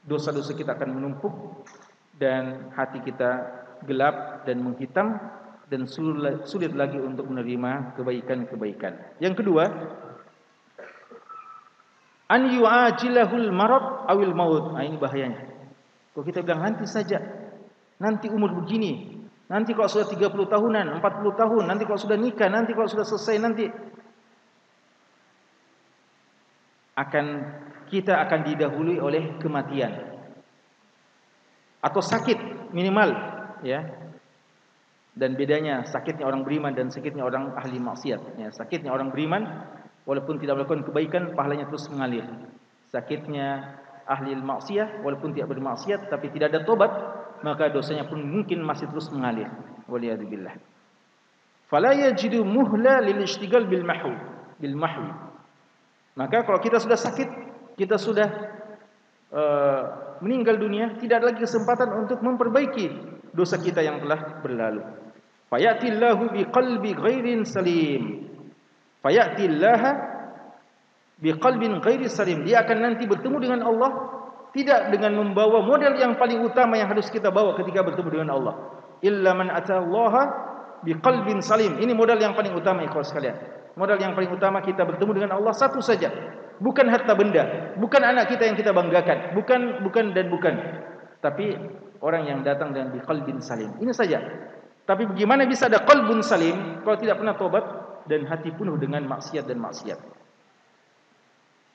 [0.07, 1.33] dosa-dosa kita akan menumpuk
[2.19, 3.47] dan hati kita
[3.87, 5.19] gelap dan menghitam
[5.69, 9.21] dan sulit lagi untuk menerima kebaikan-kebaikan.
[9.21, 9.69] Yang kedua,
[12.25, 14.73] an yu'ajilahul marad awil maut.
[14.73, 15.45] Nah, ini bahayanya.
[16.11, 17.21] Kalau kita bilang nanti saja,
[18.01, 22.73] nanti umur begini, nanti kalau sudah 30 tahunan, 40 tahun, nanti kalau sudah nikah, nanti
[22.73, 23.69] kalau sudah selesai, nanti
[26.97, 27.25] akan
[27.89, 29.91] kita akan didahului oleh kematian.
[31.81, 33.09] Atau sakit minimal,
[33.65, 33.83] ya.
[35.19, 38.39] Dan bedanya sakitnya orang beriman dan sakitnya orang ahli maksiat.
[38.39, 39.67] Ya, sakitnya orang beriman
[40.07, 42.23] walaupun tidak melakukan kebaikan pahalanya terus mengalir.
[42.87, 43.77] Sakitnya
[44.07, 46.89] ahli maksiat walaupun tidak bermaksiat tapi tidak ada tobat
[47.43, 49.51] maka dosanya pun mungkin masih terus mengalir.
[49.91, 50.55] Waliyadzubillah.
[51.67, 54.15] Fala yajidu muhla lil ishtigal bil mahwi.
[54.57, 55.09] Bil mahwi.
[56.17, 57.48] Maka kalau kita sudah sakit
[57.79, 58.27] kita sudah
[59.31, 59.81] uh,
[60.19, 62.91] meninggal dunia tidak ada lagi kesempatan untuk memperbaiki
[63.31, 64.83] dosa kita yang telah berlalu.
[65.47, 68.27] Fayatillahu biqalbi ghairin salim.
[68.99, 69.91] Fayatillaha
[71.23, 72.43] biqalbin ghairi salim.
[72.43, 73.91] Dia akan nanti bertemu dengan Allah
[74.51, 78.55] tidak dengan membawa model yang paling utama yang harus kita bawa ketika bertemu dengan Allah.
[78.99, 80.23] Illa man atallaha
[80.83, 81.79] biqalbin salim.
[81.79, 83.39] Ini modal yang paling utama ikhwan sekalian.
[83.79, 86.11] Modal yang paling utama kita bertemu dengan Allah satu saja
[86.59, 87.73] bukan harta benda.
[87.79, 89.33] Bukan anak kita yang kita banggakan.
[89.35, 90.55] Bukan bukan dan bukan.
[91.19, 91.55] Tapi
[91.99, 93.75] orang yang datang dengan biqalbin salim.
[93.79, 94.19] Ini saja.
[94.87, 97.65] Tapi bagaimana bisa ada qalbun salim kalau tidak pernah tobat
[98.09, 99.99] dan hati penuh dengan maksiat dan maksiat.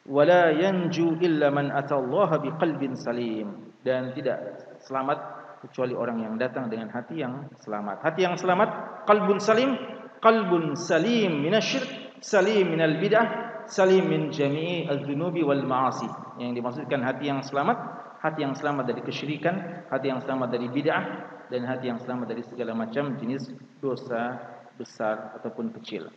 [0.05, 3.75] Wala yanju illa man atallaha biqalbin salim.
[3.85, 4.39] Dan tidak
[4.85, 5.19] selamat
[5.65, 8.05] kecuali orang yang datang dengan hati yang selamat.
[8.05, 9.77] Hati yang selamat, qalbun salim,
[10.21, 16.09] qalbun salim minasyirk, salim minal bid'ah, salim min jami'i adz-dzunubi wal ma'asi.
[16.41, 17.79] Yang dimaksudkan hati yang selamat,
[18.21, 21.05] hati yang selamat dari kesyirikan, hati yang selamat dari bid'ah
[21.49, 24.41] dan hati yang selamat dari segala macam jenis dosa
[24.75, 26.11] besar ataupun kecil.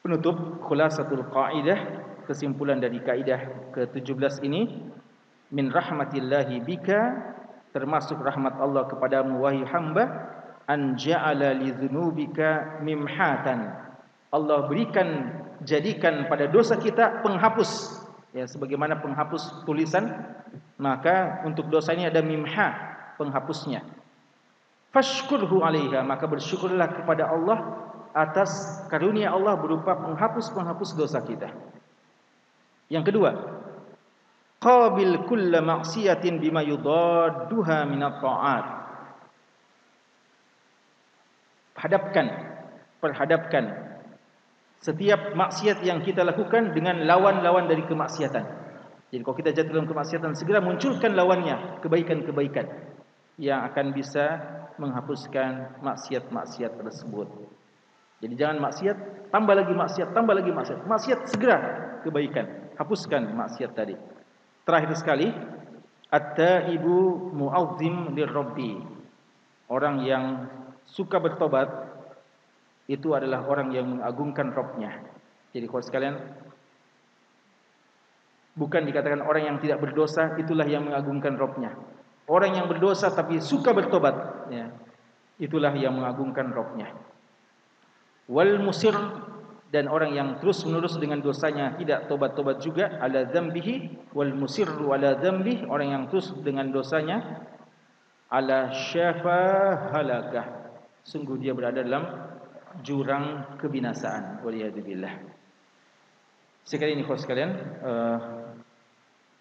[0.00, 1.78] Penutup khulasatul qaidah
[2.24, 4.86] kesimpulan dari kaidah ke-17 ini
[5.50, 7.00] min rahmatillahi bika
[7.74, 10.04] termasuk rahmat Allah kepadamu wahai hamba
[10.70, 13.74] an ja'ala li dzunubika mimhatan
[14.30, 18.00] Allah berikan jadikan pada dosa kita penghapus
[18.36, 20.08] ya sebagaimana penghapus tulisan
[20.80, 22.68] maka untuk dosa ini ada mimha
[23.20, 23.84] penghapusnya
[24.94, 31.50] fashkurhu alaiha maka bersyukurlah kepada Allah atas karunia Allah berupa penghapus-penghapus dosa kita.
[32.90, 33.30] Yang kedua,
[34.58, 38.66] qabil kull maksiatin bima yudadduha min at-ta'at.
[41.80, 42.26] Hadapkan,
[43.00, 43.89] perhadapkan
[44.80, 48.44] setiap maksiat yang kita lakukan dengan lawan-lawan dari kemaksiatan.
[49.12, 52.66] Jadi kalau kita jatuh dalam kemaksiatan, segera munculkan lawannya, kebaikan-kebaikan
[53.36, 54.40] yang akan bisa
[54.80, 57.28] menghapuskan maksiat-maksiat tersebut.
[58.24, 58.96] Jadi jangan maksiat,
[59.28, 60.88] tambah lagi maksiat, tambah lagi maksiat.
[60.88, 61.58] Maksiat segera
[62.00, 62.72] kebaikan.
[62.80, 63.96] Hapuskan maksiat tadi.
[64.64, 65.28] Terakhir sekali,
[66.08, 68.80] at-taibu mu'azzim lirabbi.
[69.68, 70.48] Orang yang
[70.86, 71.89] suka bertobat
[72.90, 74.90] itu adalah orang yang mengagungkan Rabbnya.
[75.54, 76.14] Jadi kalau sekalian
[78.58, 81.70] bukan dikatakan orang yang tidak berdosa itulah yang mengagungkan Rabbnya.
[82.26, 84.70] Orang yang berdosa tapi suka bertobat, ya,
[85.38, 87.10] itulah yang mengagungkan Rabbnya
[88.30, 88.94] wal musir
[89.74, 95.18] dan orang yang terus menerus dengan dosanya tidak tobat-tobat juga ala dzambihi wal musirru ala
[95.18, 97.42] dzambi orang yang terus dengan dosanya
[98.30, 99.42] ala syafa
[99.90, 100.46] halakah
[101.02, 102.06] sungguh dia berada dalam
[102.82, 104.42] jurang kebinasaan.
[104.46, 105.14] Waliyadzubillah.
[106.64, 107.50] Sekali ini khos sekalian
[107.82, 108.18] uh,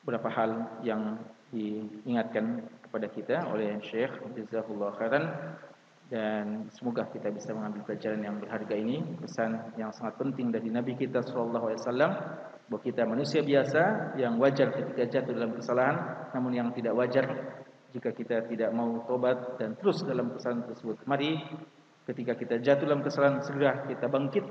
[0.01, 1.21] beberapa hal yang
[1.53, 5.25] diingatkan kepada kita oleh Syekh Jazakallahu khairan.
[6.09, 10.97] Dan semoga kita bisa mengambil pelajaran yang berharga ini pesan yang sangat penting dari Nabi
[10.97, 12.11] kita sallallahu alaihi wasallam
[12.65, 17.30] bahwa kita manusia biasa yang wajar ketika jatuh dalam kesalahan namun yang tidak wajar
[17.93, 20.97] jika kita tidak mau tobat dan terus dalam kesalahan tersebut.
[21.05, 21.45] Mari
[22.10, 24.45] ketika kita jatuh dalam kesalahan segera kita bangkit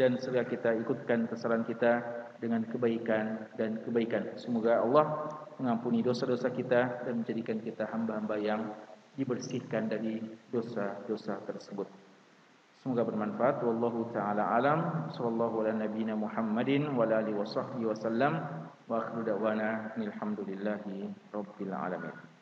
[0.00, 1.92] dan segera kita ikutkan kesalahan kita
[2.40, 5.28] dengan kebaikan dan kebaikan semoga Allah
[5.60, 8.60] mengampuni dosa-dosa kita dan menjadikan kita hamba-hamba yang
[9.16, 10.20] dibersihkan dari
[10.52, 11.88] dosa-dosa tersebut.
[12.84, 13.64] Semoga bermanfaat.
[13.64, 15.10] Wallahu taala alam.
[15.10, 18.44] Sallallahu ala nabiyyina Muhammadin wa alihi washabbihi wasallam.
[18.86, 22.35] Wa akhiru da'wana alhamdulillahi rabbil alamin.